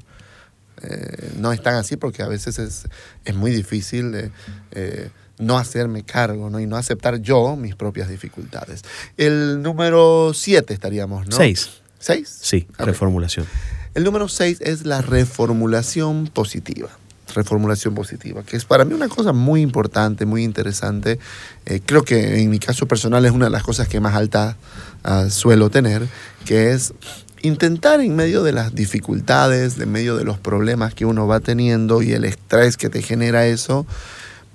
eh, 0.82 1.30
no 1.38 1.52
es 1.52 1.62
tan 1.62 1.74
así 1.74 1.96
porque 1.96 2.22
a 2.22 2.28
veces 2.28 2.58
es, 2.58 2.84
es 3.24 3.34
muy 3.34 3.50
difícil 3.52 4.30
eh, 4.72 5.10
no 5.38 5.58
hacerme 5.58 6.02
cargo 6.02 6.50
¿no? 6.50 6.60
y 6.60 6.66
no 6.66 6.76
aceptar 6.76 7.20
yo 7.20 7.56
mis 7.56 7.74
propias 7.74 8.08
dificultades. 8.08 8.82
El 9.16 9.62
número 9.62 10.32
7 10.34 10.72
estaríamos, 10.72 11.26
¿no? 11.28 11.36
Seis. 11.36 11.70
¿Seis? 11.98 12.38
Sí, 12.40 12.66
reformulación. 12.78 13.46
El 13.94 14.04
número 14.04 14.28
6 14.28 14.58
es 14.60 14.84
la 14.84 15.00
reformulación 15.00 16.26
positiva. 16.26 16.90
Reformulación 17.34 17.94
positiva, 17.94 18.44
que 18.44 18.56
es 18.56 18.64
para 18.64 18.84
mí 18.84 18.94
una 18.94 19.08
cosa 19.08 19.32
muy 19.32 19.60
importante, 19.60 20.26
muy 20.26 20.44
interesante. 20.44 21.18
Eh, 21.64 21.80
creo 21.84 22.04
que 22.04 22.40
en 22.40 22.50
mi 22.50 22.58
caso 22.58 22.86
personal 22.86 23.24
es 23.24 23.32
una 23.32 23.46
de 23.46 23.50
las 23.50 23.62
cosas 23.62 23.88
que 23.88 23.98
más 23.98 24.14
alta 24.14 24.56
ah, 25.02 25.28
suelo 25.30 25.70
tener, 25.70 26.06
que 26.44 26.72
es 26.72 26.94
intentar 27.42 28.00
en 28.00 28.14
medio 28.14 28.42
de 28.42 28.52
las 28.52 28.74
dificultades, 28.74 29.78
en 29.78 29.90
medio 29.90 30.16
de 30.16 30.24
los 30.24 30.38
problemas 30.38 30.94
que 30.94 31.04
uno 31.04 31.26
va 31.26 31.40
teniendo 31.40 32.02
y 32.02 32.12
el 32.12 32.24
estrés 32.24 32.76
que 32.76 32.88
te 32.88 33.02
genera 33.02 33.46
eso, 33.46 33.86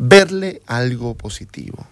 verle 0.02 0.64
algo 0.66 1.14
positivo 1.14 1.86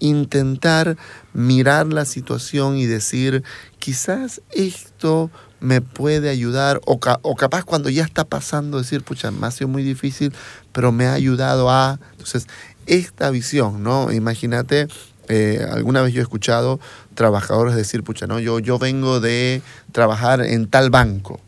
intentar 0.00 0.96
mirar 1.32 1.86
la 1.86 2.04
situación 2.04 2.76
y 2.76 2.86
decir, 2.86 3.44
quizás 3.78 4.40
esto 4.50 5.30
me 5.60 5.82
puede 5.82 6.30
ayudar, 6.30 6.80
o, 6.86 6.98
o 7.22 7.36
capaz 7.36 7.64
cuando 7.64 7.90
ya 7.90 8.02
está 8.02 8.24
pasando, 8.24 8.78
decir, 8.78 9.04
pucha, 9.04 9.30
me 9.30 9.46
ha 9.46 9.50
sido 9.50 9.68
muy 9.68 9.82
difícil, 9.82 10.32
pero 10.72 10.90
me 10.90 11.06
ha 11.06 11.12
ayudado 11.12 11.70
a... 11.70 12.00
Entonces, 12.12 12.46
esta 12.86 13.30
visión, 13.30 13.82
¿no? 13.82 14.10
Imagínate, 14.10 14.88
eh, 15.28 15.64
alguna 15.70 16.00
vez 16.00 16.14
yo 16.14 16.20
he 16.20 16.22
escuchado 16.22 16.80
trabajadores 17.14 17.76
decir, 17.76 18.02
pucha, 18.02 18.26
¿no? 18.26 18.40
Yo, 18.40 18.58
yo 18.58 18.78
vengo 18.78 19.20
de 19.20 19.60
trabajar 19.92 20.40
en 20.40 20.66
tal 20.66 20.88
banco. 20.88 21.40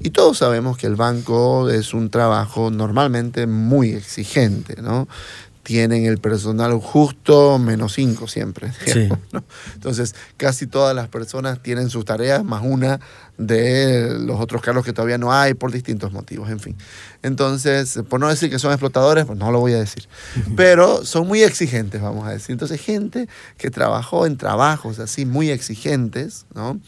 Y 0.00 0.10
todos 0.10 0.38
sabemos 0.38 0.76
que 0.78 0.86
el 0.86 0.96
banco 0.96 1.68
es 1.70 1.92
un 1.92 2.10
trabajo 2.10 2.70
normalmente 2.70 3.46
muy 3.46 3.90
exigente, 3.90 4.80
¿no? 4.80 5.08
Tienen 5.64 6.06
el 6.06 6.18
personal 6.18 6.72
justo 6.78 7.58
menos 7.58 7.94
cinco 7.94 8.26
siempre. 8.26 8.72
Sí. 8.86 9.08
Entonces, 9.74 10.14
casi 10.36 10.66
todas 10.66 10.94
las 10.94 11.08
personas 11.08 11.62
tienen 11.62 11.90
sus 11.90 12.04
tareas 12.04 12.42
más 12.42 12.62
una 12.64 13.00
de 13.36 14.18
los 14.18 14.40
otros 14.40 14.62
cargos 14.62 14.84
que 14.84 14.92
todavía 14.92 15.18
no 15.18 15.32
hay 15.32 15.54
por 15.54 15.70
distintos 15.70 16.12
motivos, 16.12 16.48
en 16.48 16.60
fin. 16.60 16.76
Entonces, 17.22 18.00
por 18.08 18.18
no 18.18 18.28
decir 18.28 18.50
que 18.50 18.58
son 18.58 18.70
explotadores, 18.70 19.26
pues 19.26 19.38
no 19.38 19.52
lo 19.52 19.60
voy 19.60 19.74
a 19.74 19.78
decir. 19.78 20.08
Pero 20.56 21.04
son 21.04 21.26
muy 21.26 21.42
exigentes, 21.42 22.00
vamos 22.00 22.26
a 22.26 22.30
decir. 22.30 22.52
Entonces, 22.52 22.80
gente 22.80 23.28
que 23.58 23.70
trabajó 23.70 24.26
en 24.26 24.38
trabajos 24.38 25.00
así 25.00 25.26
muy 25.26 25.50
exigentes, 25.50 26.46
¿no? 26.54 26.80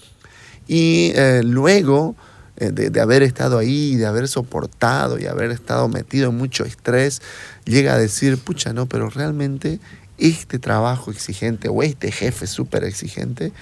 Y 0.66 1.12
eh, 1.16 1.42
luego 1.44 2.16
de, 2.60 2.90
de 2.90 3.00
haber 3.00 3.22
estado 3.22 3.58
ahí, 3.58 3.96
de 3.96 4.06
haber 4.06 4.28
soportado 4.28 5.18
y 5.18 5.26
haber 5.26 5.50
estado 5.50 5.88
metido 5.88 6.30
en 6.30 6.36
mucho 6.36 6.64
estrés, 6.64 7.22
llega 7.64 7.94
a 7.94 7.98
decir, 7.98 8.36
pucha, 8.38 8.72
no, 8.72 8.86
pero 8.86 9.08
realmente 9.08 9.80
este 10.18 10.58
trabajo 10.58 11.10
exigente 11.10 11.68
o 11.68 11.82
este 11.82 12.12
jefe 12.12 12.46
súper 12.46 12.84
exigente 12.84 13.52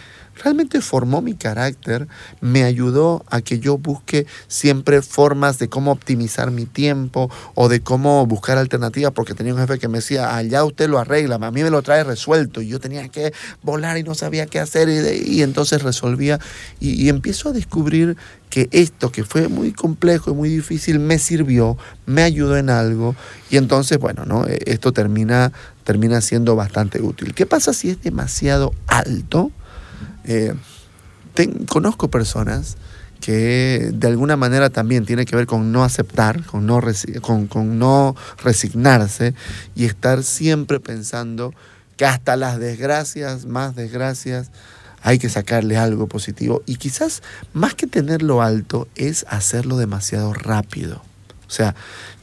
realmente 0.43 0.81
formó 0.81 1.23
mi 1.23 1.35
carácter, 1.35 2.09
me 2.41 2.65
ayudó 2.65 3.25
a 3.29 3.41
que 3.41 3.59
yo 3.59 3.79
busque 3.79 4.27
siempre 4.47 5.03
formas 5.03 5.59
de 5.59 5.69
cómo 5.69 5.93
optimizar 5.93 6.51
mi 6.51 6.67
tiempo 6.67 7.31
o 7.55 7.69
de 7.69 7.81
cómo 7.81 8.27
buscar 8.27 8.59
alternativas, 8.59 9.13
porque 9.13 9.35
tenía 9.35 9.55
un 9.55 9.61
jefe 9.61 9.79
que 9.79 9.89
me 9.89 9.99
decía, 9.99 10.37
allá 10.37 10.65
usted 10.65 10.89
lo 10.89 10.99
arregla, 10.99 11.37
a 11.37 11.51
mí 11.51 11.63
me 11.63 11.71
lo 11.71 11.83
trae 11.83 12.05
resuelto, 12.05 12.63
y 12.63 12.69
yo 12.69 12.81
tenía 12.81 13.09
que 13.09 13.33
volar 13.63 13.99
y 13.99 14.03
no 14.03 14.15
sabía 14.15 14.47
qué 14.47 14.61
hacer, 14.61 14.89
y, 14.89 15.43
entonces 15.43 15.83
resolvía, 15.83 16.39
y, 16.81 16.91
y 17.03 17.09
empiezo 17.09 17.51
a 17.51 17.53
descubrir 17.53 18.17
que 18.51 18.69
esto 18.73 19.13
que 19.13 19.25
fue 19.25 19.49
muy 19.49 19.73
complejo 19.73 20.31
y 20.31 20.35
muy 20.35 20.49
difícil 20.49 20.99
me 20.99 21.19
sirvió, 21.19 21.77
me 22.07 22.23
ayudó 22.23 22.57
en 22.57 22.71
algo, 22.71 23.15
y 23.51 23.57
entonces, 23.57 23.99
bueno, 23.99 24.25
¿no? 24.25 24.47
Eh, 24.47 24.59
esto 24.67 24.93
termina, 24.93 25.53
termina 25.85 26.21
siendo 26.21 26.57
bastante 26.57 27.01
útil. 27.03 27.35
¿Qué 27.35 27.47
pasa 27.47 27.73
si 27.73 27.91
es 27.91 28.03
demasiado 28.03 28.73
alto? 28.87 29.51
Eh, 30.29 30.55
conozco 31.69 32.09
personas 32.11 32.77
que 33.21 33.91
de 33.93 34.07
alguna 34.07 34.37
manera 34.37 34.71
también 34.71 35.05
tiene 35.05 35.25
que 35.25 35.35
ver 35.35 35.47
con 35.47 35.73
no 35.73 35.83
aceptar, 35.83 36.45
con 36.45 36.67
no, 36.67 36.81
con, 37.21 37.79
no 37.79 38.15
resignarse 38.43 39.35
y 39.75 39.87
estar 39.87 40.23
siempre 40.23 40.79
pensando 40.81 41.53
que 41.97 42.07
hasta 42.07 42.37
las 42.37 42.61
desgracias, 42.61 43.47
más 43.47 43.75
desgracias, 43.75 44.51
hay 45.03 45.19
que 45.19 45.29
sacarle 45.29 45.77
algo 45.77 46.07
positivo. 46.07 46.63
Y 46.67 46.77
quizás 46.77 47.23
más 47.53 47.75
que 47.75 47.87
tenerlo 47.87 48.43
alto 48.43 48.87
es 48.95 49.27
hacerlo 49.29 49.79
demasiado 49.79 50.33
rápido. 50.33 51.03
O 51.47 51.51
sea, 51.51 51.75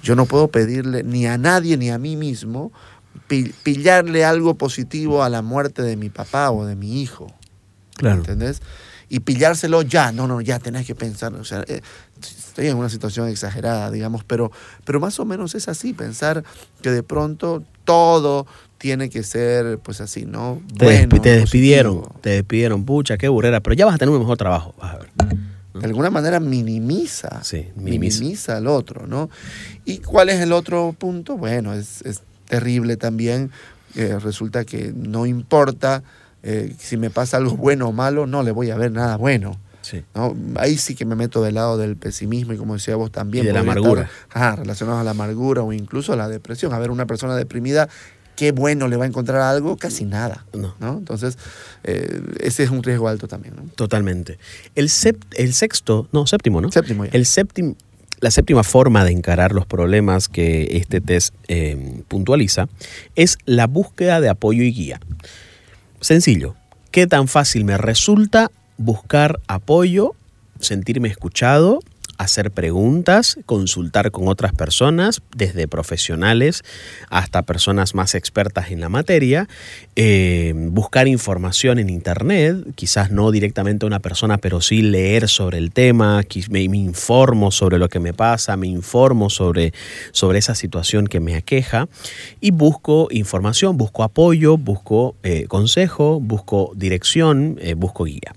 yo 0.04 0.16
no 0.16 0.26
puedo 0.26 0.48
pedirle 0.50 1.04
ni 1.04 1.26
a 1.26 1.38
nadie 1.38 1.78
ni 1.78 1.90
a 1.90 1.98
mí 1.98 2.16
mismo 2.16 2.72
pi- 3.28 3.54
pillarle 3.64 4.24
algo 4.24 4.54
positivo 4.54 5.24
a 5.24 5.30
la 5.30 5.42
muerte 5.42 5.82
de 5.82 5.98
mi 5.98 6.10
papá 6.10 6.52
o 6.52 6.66
de 6.66 6.76
mi 6.76 7.02
hijo. 7.02 7.34
Claro. 7.96 8.18
¿Entendés? 8.18 8.62
Y 9.08 9.20
pillárselo 9.20 9.82
ya, 9.84 10.12
no, 10.12 10.28
no, 10.28 10.42
ya 10.42 10.58
tenés 10.60 10.88
que 10.88 10.96
pensar, 10.96 11.34
o 11.36 11.44
sea, 11.46 11.64
eh, 11.68 11.82
estoy 12.22 12.68
en 12.68 12.78
una 12.78 12.90
situación 12.90 13.28
exagerada, 13.30 13.92
digamos, 13.92 14.24
pero, 14.24 14.52
pero 14.84 15.00
más 15.00 15.20
o 15.20 15.26
menos 15.26 15.54
es 15.54 15.68
así, 15.68 15.94
pensar 15.94 16.44
que 16.82 16.90
de 16.90 17.04
pronto 17.04 17.64
todo 17.84 18.48
tiene 18.80 19.10
que 19.12 19.22
ser, 19.22 19.78
pues 19.78 20.02
así, 20.02 20.26
¿no? 20.26 20.60
Te, 20.78 20.86
Bueno, 20.86 21.22
te 21.22 21.38
despidieron, 21.38 21.98
positivo. 22.00 22.20
te 22.22 22.30
despidieron, 22.32 22.84
pucha, 22.84 23.18
qué 23.18 23.28
burrera, 23.28 23.60
pero 23.60 23.76
ya 23.76 23.86
vas 23.86 23.96
a 23.96 23.98
tener 24.00 24.12
un 24.14 24.20
mejor 24.20 24.38
trabajo, 24.38 24.74
vas 24.80 24.96
a 24.96 24.98
ver. 24.98 25.10
De 25.76 25.86
alguna 25.86 26.10
manera 26.10 26.40
minimiza, 26.40 27.44
Sí, 27.44 27.68
minimiza. 27.76 28.20
minimiza 28.22 28.58
al 28.58 28.66
otro, 28.68 29.06
¿no? 29.08 29.30
¿Y 29.86 30.00
cuál 30.00 30.30
es 30.30 30.40
el 30.42 30.52
otro 30.52 30.96
punto? 30.98 31.38
Bueno, 31.38 31.74
es, 31.74 32.02
es 32.02 32.22
terrible 32.48 32.98
también, 32.98 33.52
eh, 33.96 34.18
resulta 34.20 34.66
que 34.66 34.92
no 34.96 35.26
importa 35.28 36.02
eh, 36.46 36.74
si 36.80 36.96
me 36.96 37.10
pasa 37.10 37.36
algo 37.38 37.58
bueno 37.58 37.90
o 37.90 37.92
malo, 37.92 38.28
no 38.28 38.42
le 38.44 38.52
voy 38.52 38.70
a 38.72 38.78
ver 38.78 38.92
nada 38.94 39.18
bueno. 39.18 39.60
Sí. 39.82 40.04
¿no? 40.16 40.36
Ahí 40.56 40.78
sí 40.78 40.96
que 40.96 41.06
me 41.06 41.16
meto 41.16 41.44
del 41.44 41.56
lado 41.56 41.78
del 41.78 41.96
pesimismo 41.96 42.54
y 42.54 42.58
como 42.58 42.74
decía 42.76 42.96
vos 42.96 43.12
también. 43.12 43.44
Y 43.44 43.48
de 43.48 43.54
la 43.54 43.60
amargura. 43.60 44.10
ajá, 44.32 44.56
relacionado 44.56 45.00
a 45.00 45.04
la 45.04 45.12
amargura 45.12 45.62
o 45.62 45.74
incluso 45.74 46.14
a 46.14 46.16
la 46.16 46.28
depresión. 46.30 46.74
A 46.74 46.80
ver, 46.80 46.90
una 46.90 47.06
persona 47.06 47.36
deprimida, 47.36 47.88
qué 48.36 48.52
bueno 48.52 48.88
le 48.88 48.96
va 48.98 49.04
a 49.04 49.08
encontrar 49.08 49.42
algo, 49.42 49.78
casi 49.78 50.06
nada. 50.06 50.46
No. 50.54 50.74
¿no? 50.80 50.98
Entonces, 50.98 51.38
eh, 51.84 52.20
ese 52.40 52.64
es 52.64 52.72
un 52.72 52.82
riesgo 52.82 53.08
alto 53.08 53.28
también. 53.28 53.56
¿no? 53.58 53.64
Totalmente. 53.76 54.40
El, 54.74 54.90
sept- 54.90 55.26
el 55.36 55.54
sexto, 55.54 56.08
no, 56.12 56.26
séptimo, 56.26 56.62
¿no? 56.62 56.72
Séptimo 56.72 57.06
ya. 57.06 57.12
El 57.14 57.28
séptimo, 57.28 57.76
la 58.22 58.32
séptima 58.32 58.64
forma 58.64 59.04
de 59.06 59.12
encarar 59.12 59.52
los 59.52 59.68
problemas 59.68 60.30
que 60.30 60.78
este 60.78 61.00
test 61.00 61.36
eh, 61.48 62.02
puntualiza 62.08 62.70
es 63.16 63.38
la 63.46 63.68
búsqueda 63.68 64.20
de 64.20 64.30
apoyo 64.30 64.64
y 64.64 64.74
guía. 64.74 65.00
Sencillo. 66.06 66.54
¿Qué 66.92 67.08
tan 67.08 67.28
fácil 67.28 67.66
me 67.66 67.80
resulta 67.80 68.52
buscar 68.78 69.40
apoyo, 69.48 70.12
sentirme 70.60 71.08
escuchado, 71.08 71.80
hacer 72.18 72.52
preguntas, 72.52 73.38
consultar 73.46 74.12
con 74.12 74.28
otras 74.28 74.54
personas, 74.54 75.22
desde 75.36 75.68
profesionales 75.68 76.64
hasta 77.10 77.44
personas 77.44 77.96
más 77.96 78.16
expertas 78.16 78.72
en 78.72 78.80
la 78.80 78.90
materia, 78.90 79.48
eh, 79.96 80.54
buscar 80.56 81.08
información 81.08 81.80
en 81.80 81.90
Internet, 81.90 82.58
quizás 82.76 83.12
no 83.12 83.32
directamente 83.32 83.86
a 83.86 83.88
una 83.88 84.00
persona, 84.00 84.38
pero 84.38 84.62
sí 84.62 84.82
leer 84.82 85.28
sobre 85.28 85.58
el 85.58 85.72
tema, 85.72 86.22
me, 86.50 86.62
informo 86.62 87.52
sobre 87.52 87.78
lo 87.78 87.90
que 87.90 88.00
me 88.00 88.14
pasa, 88.14 88.58
me 88.58 88.68
informo 88.68 89.30
sobre, 89.30 89.74
sobre 90.12 90.40
esa 90.40 90.56
situación 90.56 91.08
que 91.08 91.20
me 91.20 91.36
aqueja 91.36 91.88
y 92.42 92.52
busco 92.52 93.08
información, 93.12 93.78
busco 93.78 94.04
apoyo, 94.04 94.58
busco 94.58 95.16
eh, 95.24 95.46
consejo, 95.48 96.20
busco 96.20 96.72
dirección, 96.76 97.58
eh, 97.62 97.74
busco 97.74 98.06
guía. 98.06 98.34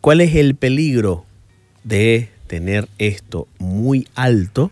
¿Cuál 0.00 0.20
es 0.20 0.36
el 0.36 0.54
peligro 0.54 1.25
de 1.86 2.30
tener 2.48 2.88
esto 2.98 3.46
muy 3.58 4.08
alto 4.14 4.70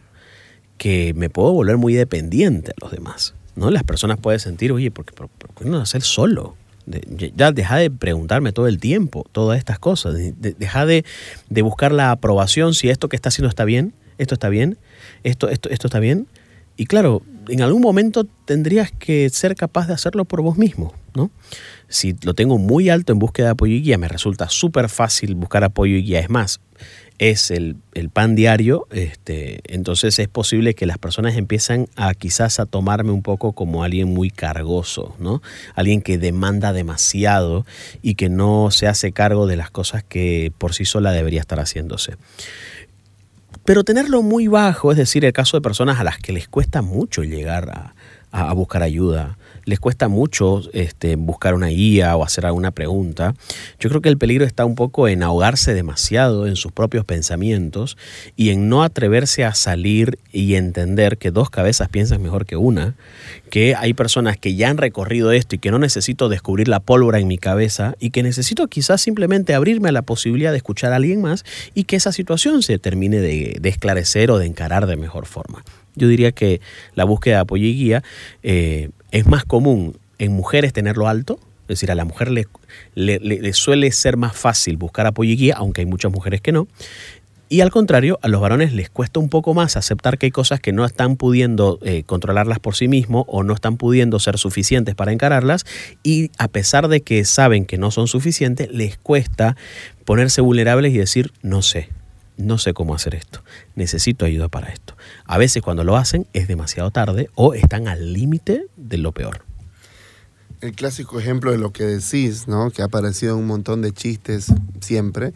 que 0.78 1.14
me 1.14 1.30
puedo 1.30 1.52
volver 1.52 1.76
muy 1.76 1.94
dependiente 1.94 2.72
a 2.72 2.74
los 2.80 2.90
demás. 2.90 3.34
¿no? 3.54 3.70
Las 3.70 3.84
personas 3.84 4.18
pueden 4.18 4.40
sentir, 4.40 4.72
oye, 4.72 4.90
¿por 4.90 5.04
qué, 5.04 5.14
no 5.64 5.78
hacer 5.78 6.02
solo? 6.02 6.56
ya 7.34 7.50
deja 7.50 7.78
de 7.78 7.90
preguntarme 7.90 8.52
todo 8.52 8.66
el 8.66 8.78
tiempo 8.78 9.24
todas 9.32 9.56
estas 9.56 9.78
cosas. 9.78 10.16
deja 10.38 10.84
de, 10.84 11.04
buscar 11.62 11.92
la 11.92 12.10
aprobación 12.10 12.74
si 12.74 12.90
esto 12.90 13.08
que 13.08 13.16
está 13.16 13.30
haciendo 13.30 13.48
está 13.48 13.64
bien, 13.64 13.94
esto 14.18 14.34
está 14.34 14.50
bien, 14.50 14.76
esto, 15.22 15.48
esto, 15.48 15.70
esto 15.70 15.86
está 15.86 15.98
bien. 15.98 16.26
Y 16.76 16.86
claro, 16.86 17.22
en 17.48 17.62
algún 17.62 17.80
momento 17.80 18.24
tendrías 18.44 18.90
que 18.92 19.30
ser 19.30 19.54
capaz 19.54 19.86
de 19.86 19.94
hacerlo 19.94 20.24
por 20.24 20.42
vos 20.42 20.58
mismo, 20.58 20.92
¿no? 21.14 21.30
Si 21.88 22.16
lo 22.22 22.34
tengo 22.34 22.58
muy 22.58 22.88
alto 22.88 23.12
en 23.12 23.18
búsqueda 23.18 23.46
de 23.46 23.52
apoyo 23.52 23.74
y 23.74 23.82
guía, 23.82 23.98
me 23.98 24.08
resulta 24.08 24.48
súper 24.48 24.88
fácil 24.88 25.34
buscar 25.34 25.64
apoyo 25.64 25.96
y 25.96 26.02
guía. 26.02 26.20
Es 26.20 26.30
más, 26.30 26.60
es 27.18 27.50
el, 27.50 27.76
pan 28.12 28.34
diario, 28.34 28.86
este, 28.90 29.60
entonces 29.72 30.18
es 30.18 30.28
posible 30.28 30.74
que 30.74 30.86
las 30.86 30.98
personas 30.98 31.36
empiezan 31.36 31.88
a 31.96 32.12
quizás 32.14 32.58
a 32.58 32.66
tomarme 32.66 33.12
un 33.12 33.22
poco 33.22 33.52
como 33.52 33.84
alguien 33.84 34.12
muy 34.12 34.30
cargoso, 34.30 35.14
¿no? 35.18 35.40
Alguien 35.74 36.02
que 36.02 36.18
demanda 36.18 36.72
demasiado 36.72 37.64
y 38.02 38.16
que 38.16 38.28
no 38.28 38.70
se 38.70 38.88
hace 38.88 39.12
cargo 39.12 39.46
de 39.46 39.56
las 39.56 39.70
cosas 39.70 40.02
que 40.02 40.52
por 40.58 40.74
sí 40.74 40.84
sola 40.84 41.12
debería 41.12 41.40
estar 41.40 41.60
haciéndose. 41.60 42.16
Pero 43.64 43.84
tenerlo 43.84 44.22
muy 44.22 44.48
bajo, 44.48 44.90
es 44.90 44.98
decir, 44.98 45.24
el 45.24 45.32
caso 45.32 45.56
de 45.56 45.62
personas 45.62 46.00
a 46.00 46.04
las 46.04 46.18
que 46.18 46.32
les 46.32 46.48
cuesta 46.48 46.82
mucho 46.82 47.22
llegar 47.22 47.92
a 48.32 48.52
buscar 48.52 48.82
ayuda, 48.82 49.38
les 49.64 49.80
cuesta 49.80 50.08
mucho 50.08 50.62
este, 50.72 51.16
buscar 51.16 51.54
una 51.54 51.68
guía 51.68 52.16
o 52.16 52.24
hacer 52.24 52.46
alguna 52.46 52.70
pregunta, 52.70 53.34
yo 53.78 53.88
creo 53.88 54.00
que 54.00 54.08
el 54.08 54.18
peligro 54.18 54.44
está 54.44 54.64
un 54.64 54.74
poco 54.74 55.08
en 55.08 55.22
ahogarse 55.22 55.74
demasiado 55.74 56.46
en 56.46 56.56
sus 56.56 56.72
propios 56.72 57.04
pensamientos 57.04 57.96
y 58.36 58.50
en 58.50 58.68
no 58.68 58.82
atreverse 58.82 59.44
a 59.44 59.54
salir 59.54 60.18
y 60.32 60.54
entender 60.54 61.18
que 61.18 61.30
dos 61.30 61.50
cabezas 61.50 61.88
piensan 61.88 62.22
mejor 62.22 62.46
que 62.46 62.56
una, 62.56 62.94
que 63.50 63.74
hay 63.74 63.94
personas 63.94 64.36
que 64.36 64.54
ya 64.54 64.70
han 64.70 64.78
recorrido 64.78 65.32
esto 65.32 65.54
y 65.54 65.58
que 65.58 65.70
no 65.70 65.78
necesito 65.78 66.28
descubrir 66.28 66.68
la 66.68 66.80
pólvora 66.80 67.18
en 67.18 67.28
mi 67.28 67.38
cabeza 67.38 67.94
y 68.00 68.10
que 68.10 68.22
necesito 68.22 68.66
quizás 68.68 69.00
simplemente 69.00 69.54
abrirme 69.54 69.88
a 69.88 69.92
la 69.92 70.02
posibilidad 70.02 70.50
de 70.50 70.58
escuchar 70.58 70.92
a 70.92 70.96
alguien 70.96 71.20
más 71.20 71.44
y 71.74 71.84
que 71.84 71.96
esa 71.96 72.12
situación 72.12 72.62
se 72.62 72.78
termine 72.78 73.20
de, 73.20 73.60
esclarecer 73.62 74.30
o 74.30 74.38
de 74.38 74.46
encarar 74.46 74.86
de 74.86 74.96
mejor 74.96 75.26
forma. 75.26 75.64
Yo 75.94 76.08
diría 76.08 76.32
que 76.32 76.60
la 76.94 77.04
búsqueda 77.04 77.36
de 77.36 77.40
apoyo 77.42 77.66
y 77.66 77.74
guía 77.74 78.02
eh, 78.42 78.90
es 79.14 79.26
más 79.28 79.44
común 79.44 79.96
en 80.18 80.32
mujeres 80.32 80.72
tenerlo 80.72 81.06
alto, 81.06 81.38
es 81.62 81.68
decir, 81.68 81.92
a 81.92 81.94
la 81.94 82.04
mujer 82.04 82.32
le, 82.32 82.46
le, 82.96 83.52
suele 83.52 83.92
ser 83.92 84.16
más 84.16 84.36
fácil 84.36 84.76
buscar 84.76 85.06
apoyo 85.06 85.30
y 85.30 85.36
guía, 85.36 85.54
aunque 85.56 85.82
hay 85.82 85.86
muchas 85.86 86.10
mujeres 86.10 86.40
que 86.40 86.50
no. 86.50 86.66
Y 87.48 87.60
al 87.60 87.70
contrario, 87.70 88.18
a 88.22 88.28
los 88.28 88.40
varones 88.40 88.72
les 88.72 88.90
cuesta 88.90 89.20
un 89.20 89.28
poco 89.28 89.54
más 89.54 89.76
aceptar 89.76 90.18
que 90.18 90.26
hay 90.26 90.32
cosas 90.32 90.58
que 90.58 90.72
no 90.72 90.84
están 90.84 91.14
pudiendo 91.14 91.78
eh, 91.82 92.02
controlarlas 92.04 92.58
por 92.58 92.74
sí 92.74 92.88
mismos 92.88 93.24
o 93.28 93.44
no 93.44 93.54
están 93.54 93.76
pudiendo 93.76 94.18
ser 94.18 94.36
suficientes 94.36 94.96
para 94.96 95.12
encararlas 95.12 95.64
y 96.02 96.32
a 96.36 96.48
pesar 96.48 96.88
de 96.88 97.02
que 97.02 97.24
saben 97.24 97.66
que 97.66 97.78
no 97.78 97.92
son 97.92 98.08
suficientes, 98.08 98.68
les 98.72 98.98
cuesta 98.98 99.56
ponerse 100.04 100.40
vulnerables 100.40 100.92
y 100.92 100.98
decir, 100.98 101.32
no 101.40 101.62
sé, 101.62 101.88
no 102.36 102.58
sé 102.58 102.74
cómo 102.74 102.94
hacer 102.94 103.14
esto, 103.14 103.42
necesito 103.74 104.24
ayuda 104.24 104.48
para 104.48 104.68
esto. 104.68 104.96
A 105.24 105.38
veces 105.38 105.62
cuando 105.62 105.84
lo 105.84 105.96
hacen 105.96 106.26
es 106.32 106.48
demasiado 106.48 106.90
tarde 106.90 107.30
o 107.34 107.54
están 107.54 107.88
al 107.88 108.12
límite 108.12 108.66
de 108.76 108.98
lo 108.98 109.12
peor. 109.12 109.44
El 110.60 110.72
clásico 110.72 111.20
ejemplo 111.20 111.52
de 111.52 111.58
lo 111.58 111.72
que 111.72 111.84
decís, 111.84 112.48
¿no? 112.48 112.70
que 112.70 112.82
ha 112.82 112.86
aparecido 112.86 113.34
en 113.34 113.40
un 113.40 113.46
montón 113.46 113.82
de 113.82 113.92
chistes 113.92 114.46
siempre, 114.80 115.34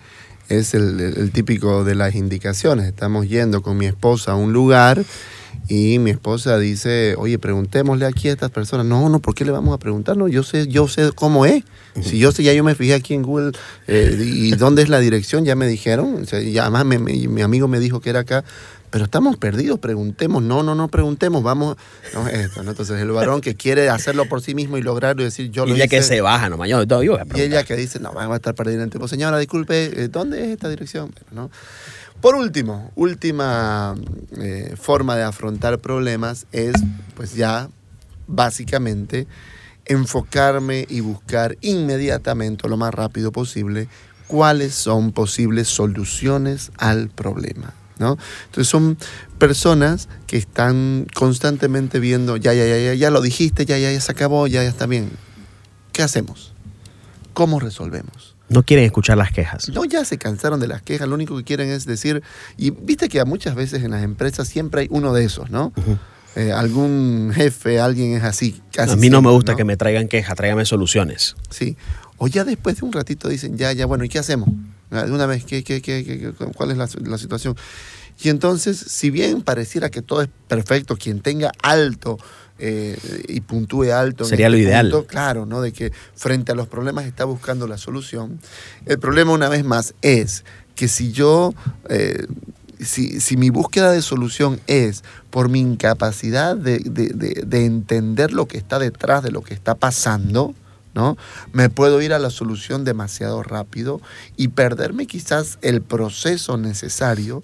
es 0.49 0.75
el, 0.75 1.31
típico 1.33 1.85
de 1.85 1.95
las 1.95 2.15
indicaciones. 2.15 2.87
Estamos 2.87 3.29
yendo 3.29 3.63
con 3.63 3.77
mi 3.77 3.87
esposa 3.87 4.33
a 4.33 4.37
un 4.37 4.53
lugar 4.53 5.05
y 5.69 5.99
mi 5.99 6.11
esposa 6.11 6.59
dice, 6.59 7.15
oye, 7.19 7.39
preguntémosle 7.39 8.07
aquí 8.07 8.29
a 8.29 8.33
estas 8.33 8.51
personas. 8.51 8.87
No, 8.87 9.09
no, 9.09 9.21
¿por 9.21 9.35
qué 9.35 9.45
le 9.45 9.51
vamos 9.51 9.75
a 9.75 9.79
preguntar? 9.79 10.17
No, 10.17 10.29
yo 10.29 10.43
sé, 10.43 10.67
yo 10.67 10.89
sé 10.89 11.13
cómo 11.13 11.45
es. 11.45 11.65
Si 12.03 12.19
yo 12.19 12.33
sé, 12.33 12.43
ya 12.43 12.53
yo 12.53 12.65
me 12.65 12.75
fijé 12.75 12.95
aquí 12.95 13.15
en 13.15 13.23
Google 13.23 13.53
eh, 13.87 14.17
y 14.21 14.53
dónde 14.53 14.83
es 14.83 14.89
la 14.89 15.01
dirección, 15.01 15.45
ya 15.45 15.57
me 15.57 15.67
dijeron. 15.67 16.25
y 16.43 16.59
además 16.59 16.85
mi 16.85 17.43
amigo 17.43 17.69
me 17.69 17.81
dijo 17.81 18.01
que 18.01 18.11
era 18.11 18.21
acá. 18.21 18.45
Pero 18.91 19.05
estamos 19.05 19.37
perdidos, 19.37 19.79
preguntemos. 19.79 20.43
No, 20.43 20.63
no, 20.63 20.75
no 20.75 20.89
preguntemos, 20.89 21.43
vamos. 21.43 21.77
No 22.15 22.27
esto, 22.29 22.63
¿no? 22.63 22.71
Entonces 22.71 23.01
el 23.01 23.11
varón 23.11 23.41
que 23.41 23.55
quiere 23.55 23.89
hacerlo 23.91 24.27
por 24.27 24.41
sí 24.41 24.55
mismo 24.55 24.79
y 24.79 24.83
lograrlo 24.83 25.23
y 25.23 25.27
decir 25.27 25.51
yo 25.51 25.67
lo. 25.67 25.73
Y 25.73 25.77
ella 25.77 25.89
que 25.89 26.03
se 26.03 26.21
baja, 26.21 26.49
no, 26.49 26.65
yo, 26.65 26.83
yo 26.85 26.97
voy 26.97 27.09
a 27.09 27.27
Y 27.37 27.43
ella 27.43 27.65
que 27.65 27.77
dice, 27.77 28.01
no, 28.01 28.13
vamos 28.13 28.33
a 28.33 28.37
estar 28.37 28.55
perdidos 28.55 28.79
en 28.79 28.85
el 28.85 28.91
tiempo. 28.91 29.09
Señora, 29.09 29.39
disculpe, 29.39 30.05
eh, 30.05 30.09
¿dónde 30.09 30.45
es 30.45 30.49
esta 30.51 30.69
dirección? 30.69 31.13
¿no? 31.33 31.51
Por 32.21 32.35
último, 32.35 32.91
última 32.95 33.95
eh, 34.39 34.75
forma 34.81 35.17
de 35.17 35.23
afrontar 35.23 35.79
problemas 35.79 36.47
es, 36.53 36.75
pues 37.15 37.35
ya, 37.35 37.69
básicamente, 38.27 39.27
enfocarme 39.89 40.87
y 40.89 41.01
buscar 41.01 41.57
inmediatamente, 41.61 42.69
lo 42.69 42.77
más 42.77 42.95
rápido 42.95 43.33
posible, 43.33 43.89
cuáles 44.27 44.75
son 44.75 45.13
posibles 45.13 45.69
soluciones 45.69 46.71
al 46.79 47.09
problema. 47.09 47.75
¿no? 47.99 48.17
Entonces 48.47 48.69
son 48.69 48.97
personas 49.39 50.09
que 50.27 50.37
están 50.37 51.07
constantemente 51.15 51.99
viendo, 51.99 52.37
ya, 52.37 52.55
ya, 52.55 52.67
ya, 52.67 52.79
ya, 52.79 52.95
ya 52.95 53.11
lo 53.11 53.21
dijiste, 53.21 53.67
ya, 53.67 53.79
ya, 53.79 53.93
ya 53.93 54.01
se 54.01 54.13
acabó, 54.13 54.47
ya, 54.47 54.63
ya 54.63 54.69
está 54.69 54.87
bien. 54.87 55.11
¿Qué 55.93 56.03
hacemos? 56.03 56.53
¿Cómo 57.33 57.59
resolvemos? 57.59 58.37
No 58.49 58.63
quieren 58.63 58.87
escuchar 58.87 59.19
las 59.19 59.31
quejas. 59.31 59.69
No, 59.69 59.85
ya 59.85 60.05
se 60.05 60.17
cansaron 60.17 60.59
de 60.61 60.69
las 60.69 60.81
quejas, 60.83 61.09
lo 61.09 61.15
único 61.15 61.37
que 61.37 61.45
quieren 61.45 61.69
es 61.69 61.85
decir, 61.85 62.23
y 62.57 62.71
viste 62.71 63.09
que 63.09 63.23
muchas 63.25 63.55
veces 63.55 63.83
en 63.83 63.91
las 63.91 64.03
empresas 64.03 64.49
siempre 64.49 64.83
hay 64.83 64.89
uno 64.91 65.13
de 65.13 65.25
esos, 65.25 65.51
¿no? 65.51 65.73
Eh, 66.39 66.53
algún 66.53 67.33
jefe, 67.35 67.81
alguien 67.81 68.13
es 68.13 68.23
así. 68.23 68.63
a 68.79 68.95
mí 68.95 69.11
no 69.11 69.21
me 69.23 69.31
gusta 69.31 69.57
que 69.57 69.65
me 69.65 69.77
traigan 69.77 70.07
quejas, 70.07 70.37
tráigame 70.37 70.65
soluciones. 70.65 71.35
Sí. 71.51 71.77
O 72.17 72.29
ya 72.29 72.45
después 72.45 72.79
de 72.79 72.87
un 72.87 72.93
ratito 72.93 73.29
dicen, 73.29 73.59
ya, 73.59 73.73
ya, 73.73 73.87
bueno, 73.87 74.05
¿y 74.05 74.09
qué 74.09 74.21
hacemos? 74.21 74.49
De 74.91 75.11
una 75.11 75.27
vez, 75.27 75.45
¿qué, 75.45 75.65
qué, 75.65 75.83
qué, 75.83 76.33
cuál 76.55 76.71
es 76.71 76.77
la, 76.77 76.89
la 77.05 77.19
situación? 77.19 77.57
Y 78.23 78.29
entonces, 78.29 78.79
si 78.79 79.11
bien 79.11 79.43
pareciera 79.43 79.91
que 79.91 80.01
todo 80.01 80.23
es 80.23 80.29
perfecto, 80.47 80.97
quien 80.97 81.21
tenga 81.21 81.51
alto 81.61 82.19
eh, 82.61 82.97
y 83.29 83.41
puntúe 83.41 83.93
alto. 83.93 84.25
Sería 84.25 84.49
lo 84.49 84.57
este 84.57 84.69
ideal. 84.69 85.07
claro, 85.09 85.45
¿no? 85.45 85.61
De 85.61 85.73
que 85.73 85.93
frente 86.15 86.53
a 86.53 86.55
los 86.55 86.69
problemas 86.69 87.05
está 87.07 87.25
buscando 87.25 87.67
la 87.67 87.79
solución. 87.79 88.41
El 88.87 89.01
problema, 89.01 89.33
una 89.33 89.49
vez 89.49 89.65
más, 89.65 89.95
es 90.03 90.45
que 90.77 90.87
si 90.87 91.11
yo, 91.11 91.53
eh, 91.89 92.27
si, 92.81 93.21
si, 93.21 93.37
mi 93.37 93.51
búsqueda 93.51 93.91
de 93.93 94.03
solución 94.03 94.61
es 94.67 95.03
por 95.31 95.49
mi 95.49 95.61
incapacidad 95.61 96.57
de, 96.57 96.79
de, 96.79 97.65
entender 97.65 98.33
lo 98.33 98.47
que 98.47 98.59
está 98.59 98.79
detrás 98.79 99.23
de 99.23 99.31
lo 99.31 99.43
que 99.43 99.55
está 99.55 99.75
pasando, 99.75 100.55
¿no? 100.95 101.17
Me 101.53 101.71
puedo 101.71 102.01
ir 102.03 102.13
a 102.13 102.19
la 102.19 102.31
solución 102.31 102.85
demasiado 102.85 103.43
rápido 103.43 104.01
y 104.37 104.49
perderme 104.49 105.07
quizás 105.07 105.59
el 105.63 105.83
proceso 105.83 106.57
necesario 106.57 107.43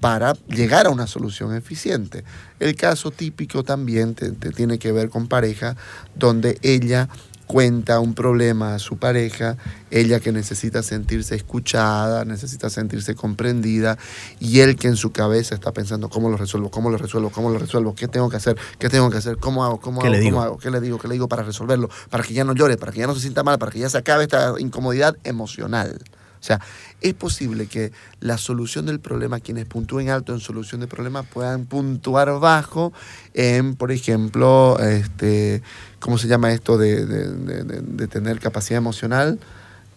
para 0.00 0.34
llegar 0.48 0.86
a 0.86 0.90
una 0.90 1.06
solución 1.06 1.54
eficiente. 1.54 2.24
El 2.60 2.76
caso 2.76 3.10
típico 3.10 3.62
también 3.62 4.14
te, 4.14 4.32
tiene 4.32 4.78
que 4.78 4.92
ver 4.92 5.08
con 5.08 5.28
pareja, 5.28 5.76
donde 6.14 6.58
ella 6.60 7.08
cuenta 7.46 8.00
un 8.00 8.14
problema 8.14 8.74
a 8.74 8.78
su 8.78 8.96
pareja, 8.96 9.56
ella 9.90 10.20
que 10.20 10.32
necesita 10.32 10.82
sentirse 10.82 11.34
escuchada, 11.34 12.24
necesita 12.24 12.70
sentirse 12.70 13.14
comprendida, 13.14 13.98
y 14.40 14.60
él 14.60 14.76
que 14.76 14.88
en 14.88 14.96
su 14.96 15.12
cabeza 15.12 15.54
está 15.54 15.72
pensando 15.72 16.08
cómo 16.08 16.30
lo 16.30 16.36
resuelvo, 16.36 16.70
cómo 16.70 16.90
lo 16.90 16.98
resuelvo, 16.98 17.30
cómo 17.30 17.50
lo 17.50 17.58
resuelvo, 17.58 17.94
qué 17.94 18.08
tengo 18.08 18.28
que 18.30 18.36
hacer, 18.36 18.56
qué 18.78 18.88
tengo 18.88 19.10
que 19.10 19.18
hacer, 19.18 19.36
cómo 19.36 19.64
hago, 19.64 19.80
cómo, 19.80 20.00
¿Qué 20.00 20.08
hago, 20.08 20.16
le 20.16 20.24
cómo 20.24 20.42
hago, 20.42 20.58
qué 20.58 20.70
le 20.70 20.80
digo, 20.80 20.98
qué 20.98 21.08
le 21.08 21.14
digo 21.14 21.28
para 21.28 21.42
resolverlo, 21.42 21.88
para 22.10 22.24
que 22.24 22.34
ya 22.34 22.44
no 22.44 22.54
llore, 22.54 22.76
para 22.76 22.92
que 22.92 23.00
ya 23.00 23.06
no 23.06 23.14
se 23.14 23.20
sienta 23.20 23.42
mal, 23.42 23.58
para 23.58 23.72
que 23.72 23.78
ya 23.78 23.90
se 23.90 23.98
acabe 23.98 24.24
esta 24.24 24.54
incomodidad 24.58 25.16
emocional. 25.24 25.98
O 26.44 26.46
sea, 26.46 26.60
es 27.04 27.12
posible 27.12 27.66
que 27.66 27.92
la 28.20 28.38
solución 28.38 28.86
del 28.86 28.98
problema, 28.98 29.38
quienes 29.38 29.66
puntúen 29.66 30.08
alto 30.08 30.32
en 30.32 30.40
solución 30.40 30.80
del 30.80 30.88
problema, 30.88 31.22
puedan 31.22 31.66
puntuar 31.66 32.40
bajo 32.40 32.94
en, 33.34 33.76
por 33.76 33.92
ejemplo, 33.92 34.78
este, 34.80 35.62
¿cómo 36.00 36.16
se 36.16 36.28
llama 36.28 36.52
esto 36.52 36.78
de, 36.78 38.08
tener 38.10 38.40
capacidad 38.40 38.78
emocional? 38.78 39.38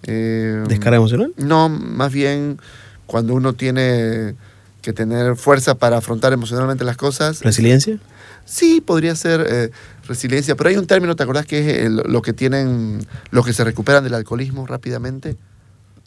Eh, 0.04 0.64
¿Descarga 0.68 0.98
emocional? 0.98 1.34
No, 1.38 1.70
más 1.70 2.12
bien 2.12 2.60
cuando 3.06 3.36
uno 3.36 3.54
tiene 3.54 4.36
que 4.82 4.92
tener 4.92 5.38
fuerza 5.38 5.76
para 5.76 6.00
afrontar 6.00 6.34
emocionalmente 6.34 6.84
las 6.84 6.98
cosas. 6.98 7.42
¿Resiliencia? 7.42 8.00
Sí, 8.44 8.82
podría 8.82 9.16
ser 9.16 9.46
eh, 9.50 9.72
resiliencia, 10.10 10.56
pero 10.56 10.70
hay 10.70 10.76
un 10.76 10.88
término, 10.88 11.16
¿te 11.16 11.24
acordás 11.24 11.46
que 11.46 11.86
es 11.86 11.90
lo 11.90 12.22
que 12.22 12.34
tienen, 12.34 13.00
los 13.32 13.46
que 13.46 13.54
se 13.54 13.64
recuperan 13.64 14.04
del 14.04 14.14
alcoholismo 14.14 14.68
rápidamente? 14.68 15.38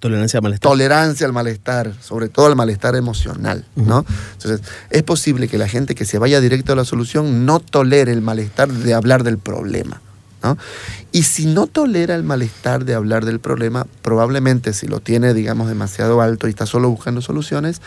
Tolerancia 0.01 0.39
al 0.39 0.43
malestar. 0.43 0.71
Tolerancia 0.71 1.27
al 1.27 1.33
malestar, 1.33 1.95
sobre 2.01 2.29
todo 2.29 2.47
al 2.47 2.57
malestar 2.57 2.97
emocional, 2.97 3.67
¿no? 3.77 4.05
Entonces, 4.33 4.63
es 4.91 5.03
posible 5.03 5.47
que 5.47 5.59
la 5.59 5.69
gente 5.69 5.95
que 5.95 6.05
se 6.07 6.19
vaya 6.19 6.41
directo 6.41 6.73
a 6.73 6.77
la 6.77 6.85
solución 6.85 7.45
no 7.47 7.61
tolere 7.61 8.13
el 8.13 8.23
malestar 8.23 8.69
de 8.69 8.95
hablar 8.95 9.25
del 9.25 9.39
problema. 9.39 10.01
Y 11.13 11.25
si 11.25 11.45
no 11.47 11.67
tolera 11.67 12.15
el 12.15 12.23
malestar 12.23 12.85
de 12.85 12.95
hablar 12.95 13.25
del 13.25 13.41
problema, 13.41 13.87
probablemente 14.03 14.73
si 14.73 14.87
lo 14.87 15.01
tiene, 15.01 15.35
digamos, 15.35 15.69
demasiado 15.69 16.21
alto 16.21 16.47
y 16.47 16.51
está 16.51 16.67
solo 16.67 16.89
buscando 16.89 17.21
soluciones, 17.21 17.83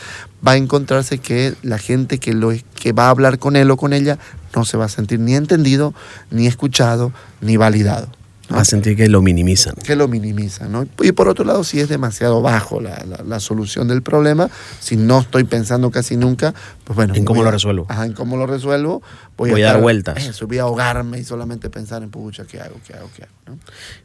va 0.45 0.51
a 0.51 0.57
encontrarse 0.57 1.17
que 1.17 1.55
la 1.63 1.77
gente 1.77 2.19
que, 2.19 2.33
lo, 2.33 2.51
que 2.75 2.91
va 2.91 3.07
a 3.07 3.09
hablar 3.09 3.39
con 3.39 3.55
él 3.55 3.71
o 3.71 3.77
con 3.77 3.93
ella 3.93 4.19
no 4.55 4.65
se 4.65 4.77
va 4.77 4.85
a 4.85 4.89
sentir 4.89 5.19
ni 5.19 5.35
entendido, 5.35 5.93
ni 6.29 6.45
escuchado, 6.45 7.11
ni 7.41 7.57
validado. 7.57 8.07
A 8.53 8.65
sentir 8.65 8.95
que 8.95 9.09
lo 9.09 9.21
minimizan. 9.21 9.75
Que 9.75 9.95
lo 9.95 10.07
minimizan, 10.07 10.71
¿no? 10.71 10.85
Y 11.01 11.11
por 11.11 11.27
otro 11.27 11.45
lado, 11.45 11.63
si 11.63 11.79
es 11.79 11.89
demasiado 11.89 12.41
bajo 12.41 12.81
la, 12.81 13.39
solución 13.39 13.87
del 13.87 14.01
problema, 14.01 14.49
si 14.79 14.95
no 14.95 15.19
estoy 15.19 15.43
pensando 15.43 15.91
casi 15.91 16.17
nunca, 16.17 16.53
pues 16.83 16.95
bueno. 16.95 17.15
¿En 17.15 17.25
cómo 17.25 17.43
lo 17.43 17.51
resuelvo? 17.51 17.85
Ajá, 17.89 18.05
en 18.05 18.13
cómo 18.13 18.37
lo 18.37 18.45
resuelvo. 18.45 19.01
Voy, 19.37 19.61
a, 19.61 19.65
dar 19.65 19.81
vueltas. 19.81 20.25
Eso, 20.25 20.47
voy 20.47 20.59
a 20.59 20.63
ahogarme 20.63 21.19
y 21.19 21.23
solamente 21.23 21.69
pensar 21.69 22.03
en, 22.03 22.09
pucha, 22.09 22.45
¿qué 22.45 22.59
hago, 22.59 22.75
qué 22.85 22.93
hago, 22.93 23.09
qué 23.15 23.23
hago? 23.23 23.33
¿no? 23.45 23.59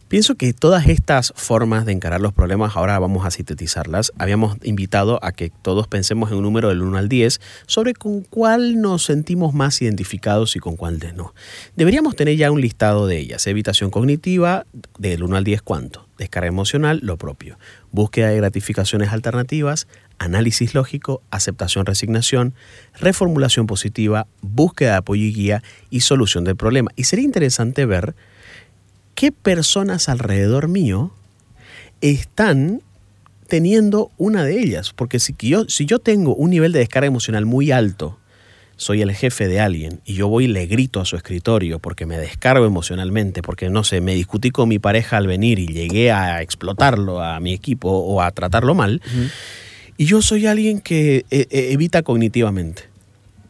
Pienso 0.08 0.36
que 0.36 0.52
todas 0.54 0.86
estas 0.86 1.32
formas 1.36 1.84
de 1.84 1.92
encarar 1.92 2.20
los 2.20 2.32
problemas, 2.32 2.76
ahora 2.76 2.98
vamos 2.98 3.26
a 3.26 3.30
sintetizarlas. 3.30 4.12
Habíamos 4.18 4.56
invitado 4.62 5.18
a 5.22 5.32
que 5.32 5.50
todos 5.50 5.86
pensemos 5.86 6.30
en 6.30 6.38
un 6.38 6.44
número 6.44 6.70
del 6.70 6.82
1 6.82 6.96
al 6.96 7.08
10 7.08 7.40
sobre 7.66 7.92
con 7.92 8.22
cuál 8.22 8.80
nos 8.80 9.04
sentimos 9.04 9.52
más 9.52 9.82
identificados 9.82 10.56
y 10.56 10.60
con 10.60 10.76
cuál 10.76 10.98
de 10.98 11.12
no. 11.12 11.34
Deberíamos 11.76 12.16
tener 12.16 12.36
ya 12.36 12.50
un 12.50 12.60
listado 12.60 13.06
de 13.06 13.18
ellas. 13.18 13.46
Evitación 13.46 13.90
cognitiva, 13.90 14.64
del 14.98 15.22
1 15.22 15.36
al 15.36 15.44
10, 15.44 15.62
¿cuánto? 15.62 16.06
Descarga 16.16 16.48
emocional, 16.48 17.00
lo 17.02 17.18
propio. 17.18 17.58
Búsqueda 17.92 18.28
de 18.28 18.36
gratificaciones 18.36 19.12
alternativas, 19.12 19.86
análisis 20.18 20.74
lógico, 20.74 21.22
aceptación, 21.31 21.87
resignación, 21.87 22.54
reformulación 23.00 23.66
positiva, 23.66 24.26
búsqueda 24.40 24.92
de 24.92 24.96
apoyo 24.98 25.22
y 25.22 25.33
guía 25.33 25.62
y 25.90 26.00
solución 26.00 26.44
del 26.44 26.57
problema. 26.57 26.90
Y 26.96 27.04
sería 27.04 27.24
interesante 27.24 27.87
ver 27.87 28.14
qué 29.14 29.33
personas 29.33 30.09
alrededor 30.09 30.68
mío 30.68 31.12
están 32.00 32.83
teniendo 33.48 34.11
una 34.16 34.44
de 34.44 34.61
ellas. 34.61 34.92
Porque 34.92 35.18
si 35.18 35.35
yo, 35.38 35.64
si 35.68 35.87
yo 35.87 35.98
tengo 35.98 36.35
un 36.35 36.50
nivel 36.50 36.72
de 36.72 36.81
descarga 36.81 37.07
emocional 37.07 37.46
muy 37.46 37.70
alto, 37.70 38.18
soy 38.76 39.02
el 39.02 39.12
jefe 39.12 39.48
de 39.48 39.59
alguien 39.59 40.00
y 40.04 40.14
yo 40.14 40.28
voy 40.28 40.44
y 40.44 40.48
le 40.48 40.66
grito 40.66 41.00
a 41.00 41.04
su 41.04 41.16
escritorio 41.16 41.81
porque 41.81 42.07
me 42.07 42.16
descargo 42.16 42.64
emocionalmente, 42.64 43.42
porque 43.42 43.68
no 43.70 43.83
sé, 43.83 44.00
me 44.00 44.14
discutí 44.14 44.50
con 44.50 44.68
mi 44.68 44.78
pareja 44.78 45.16
al 45.16 45.26
venir 45.26 45.59
y 45.59 45.66
llegué 45.66 46.12
a 46.12 46.42
explotarlo 46.42 47.20
a 47.20 47.40
mi 47.40 47.52
equipo 47.52 47.90
o 47.90 48.22
a 48.22 48.31
tratarlo 48.31 48.76
mal, 48.76 49.02
y 49.98 50.06
yo 50.06 50.22
soy 50.22 50.46
alguien 50.46 50.80
que 50.80 51.26
eh, 51.30 51.46
eh, 51.50 51.68
evita 51.72 52.02
cognitivamente. 52.02 52.84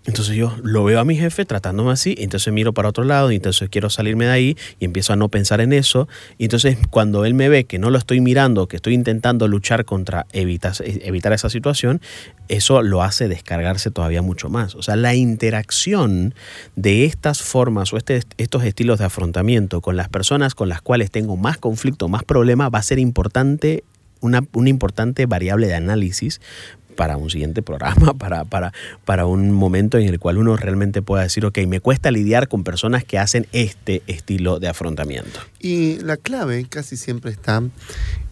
Entonces 0.07 0.35
yo 0.37 0.57
lo 0.63 0.85
veo 0.85 1.01
a 1.01 1.05
mi 1.05 1.17
jefe 1.17 1.45
tratándome 1.45 1.93
así, 1.93 2.15
entonces 2.17 2.51
miro 2.51 2.73
para 2.73 2.89
otro 2.89 3.05
lado 3.05 3.31
y 3.31 3.37
entonces 3.37 3.69
quiero 3.69 3.91
salirme 3.91 4.25
de 4.25 4.31
ahí 4.31 4.57
y 4.81 4.87
empiezo 4.87 5.13
a 5.13 5.17
no 5.17 5.29
pensar 5.29 5.61
en 5.61 5.75
eso. 5.75 6.09
Y 6.39 6.45
entonces 6.45 6.79
cuando 6.89 7.27
él 7.27 7.35
me 7.35 7.51
ve 7.51 7.65
que 7.65 7.79
no 7.79 7.91
lo 7.91 7.99
estoy 7.99 8.23
mirando, 8.23 8.69
que 8.69 8.77
estoy 8.77 8.95
intentando 8.95 9.47
luchar 9.49 9.85
contra 9.85 10.27
evitar, 10.33 10.73
evitar 10.83 11.35
esa 11.35 11.51
situación, 11.51 12.01
eso 12.49 12.83
lo 12.83 13.03
hace 13.03 13.29
descargarse 13.29 13.91
todavía 13.91 14.23
mucho 14.23 14.49
más. 14.49 14.75
O 14.77 14.83
sea, 14.83 14.97
la 14.97 15.15
interacción 15.15 16.35
de 16.75 17.05
estas 17.05 17.43
formas 17.43 17.93
o 17.93 17.99
este, 17.99 18.23
estos 18.39 18.65
estilos 18.65 19.01
de 19.01 19.05
afrontamiento 19.05 19.83
con 19.83 19.99
las 19.99 20.09
personas 20.09 20.55
con 20.55 20.71
las 20.71 20.81
cuales 20.81 21.11
tengo 21.11 21.37
más 21.37 21.59
conflicto, 21.59 22.09
más 22.09 22.25
problema, 22.25 22.71
va 22.71 22.79
a 22.79 22.83
ser 22.83 22.99
importante 22.99 23.85
una, 24.21 24.43
una, 24.53 24.69
importante 24.69 25.27
variable 25.27 25.67
de 25.67 25.75
análisis 25.75 26.41
para 26.99 27.17
un 27.17 27.31
siguiente 27.31 27.63
programa, 27.63 28.15
para, 28.19 28.45
para, 28.45 28.73
para 29.05 29.25
un 29.27 29.53
momento 29.53 29.99
en 29.99 30.09
el 30.09 30.19
cual 30.19 30.37
uno 30.39 30.57
realmente 30.57 31.01
pueda 31.01 31.23
decir, 31.23 31.47
ok, 31.47 31.59
me 31.69 31.81
cuesta 31.81 32.11
lidiar 32.11 32.49
con 32.49 32.65
personas 32.65 33.05
que 33.05 33.19
hacen 33.19 33.47
este 33.53 34.03
estilo 34.09 34.59
de 34.59 34.69
afrontamiento. 34.69 35.41
Y 35.61 35.99
la 36.01 36.17
clave 36.17 36.67
casi 36.69 36.97
siempre 36.97 37.31
está 37.31 37.63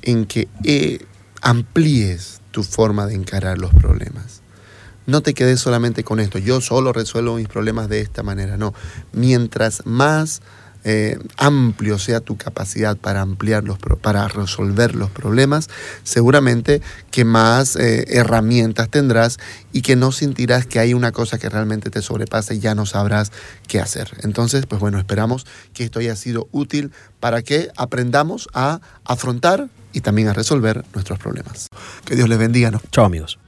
en 0.03 0.27
que 0.27 0.49
eh, 0.65 0.99
amplíes 1.43 2.41
tu 2.51 2.65
forma 2.65 3.07
de 3.07 3.15
encarar 3.15 3.59
los 3.59 3.73
problemas. 3.73 4.43
No 5.07 5.21
te 5.21 5.35
quedes 5.35 5.61
solamente 5.61 6.03
con 6.03 6.19
esto, 6.19 6.39
yo 6.39 6.61
solo 6.61 6.93
resuelvo 6.93 7.37
mis 7.37 7.47
problemas 7.47 7.89
de 7.89 8.01
esta 8.01 8.25
manera, 8.25 8.57
no. 8.57 8.75
Mientras 9.13 9.87
más 9.87 10.43
eh, 10.89 11.19
amplio 11.37 11.99
sea 11.99 12.21
tu 12.21 12.37
capacidad 12.37 12.97
para 12.97 13.21
ampliar 13.21 13.65
los, 13.65 13.77
para 14.01 14.29
resolver 14.29 14.95
los 14.95 15.11
problemas, 15.11 15.69
seguramente 16.05 16.81
que 17.11 17.25
más 17.25 17.75
eh, 17.75 18.05
herramientas 18.17 18.89
tendrás 18.89 19.39
y 19.73 19.83
que 19.83 19.97
no 19.97 20.13
sentirás 20.13 20.65
que 20.65 20.79
hay 20.79 20.95
una 20.95 21.11
cosa 21.11 21.39
que 21.39 21.49
realmente 21.49 21.91
te 21.91 22.03
sobrepasa 22.03 22.55
y 22.55 22.61
ya 22.61 22.77
no 22.77 22.87
sabrás 22.87 23.33
qué 23.67 23.81
hacer. 23.81 24.13
Entonces, 24.23 24.67
pues 24.67 24.81
bueno, 24.81 25.01
esperamos 25.01 25.45
que 25.75 25.83
esto 25.83 25.99
haya 25.99 26.15
sido 26.15 26.49
útil 26.53 26.93
para 27.19 27.43
que 27.43 27.69
aprendamos 27.77 28.49
a 28.55 28.81
afrontar 29.05 29.69
y 29.93 30.03
también 30.03 30.29
a 30.29 30.35
resolver 30.35 30.85
nuestros 30.95 31.19
problemas. 31.19 31.67
Que 32.05 32.15
Dios 32.15 32.29
les 32.29 32.39
bendiga. 32.39 32.71
¿no? 32.71 32.81
Chao 32.93 33.05
amigos. 33.05 33.41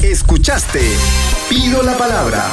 Escuchaste 0.00 0.82
Pido 1.48 1.82
la 1.82 1.98
Palabra 1.98 2.52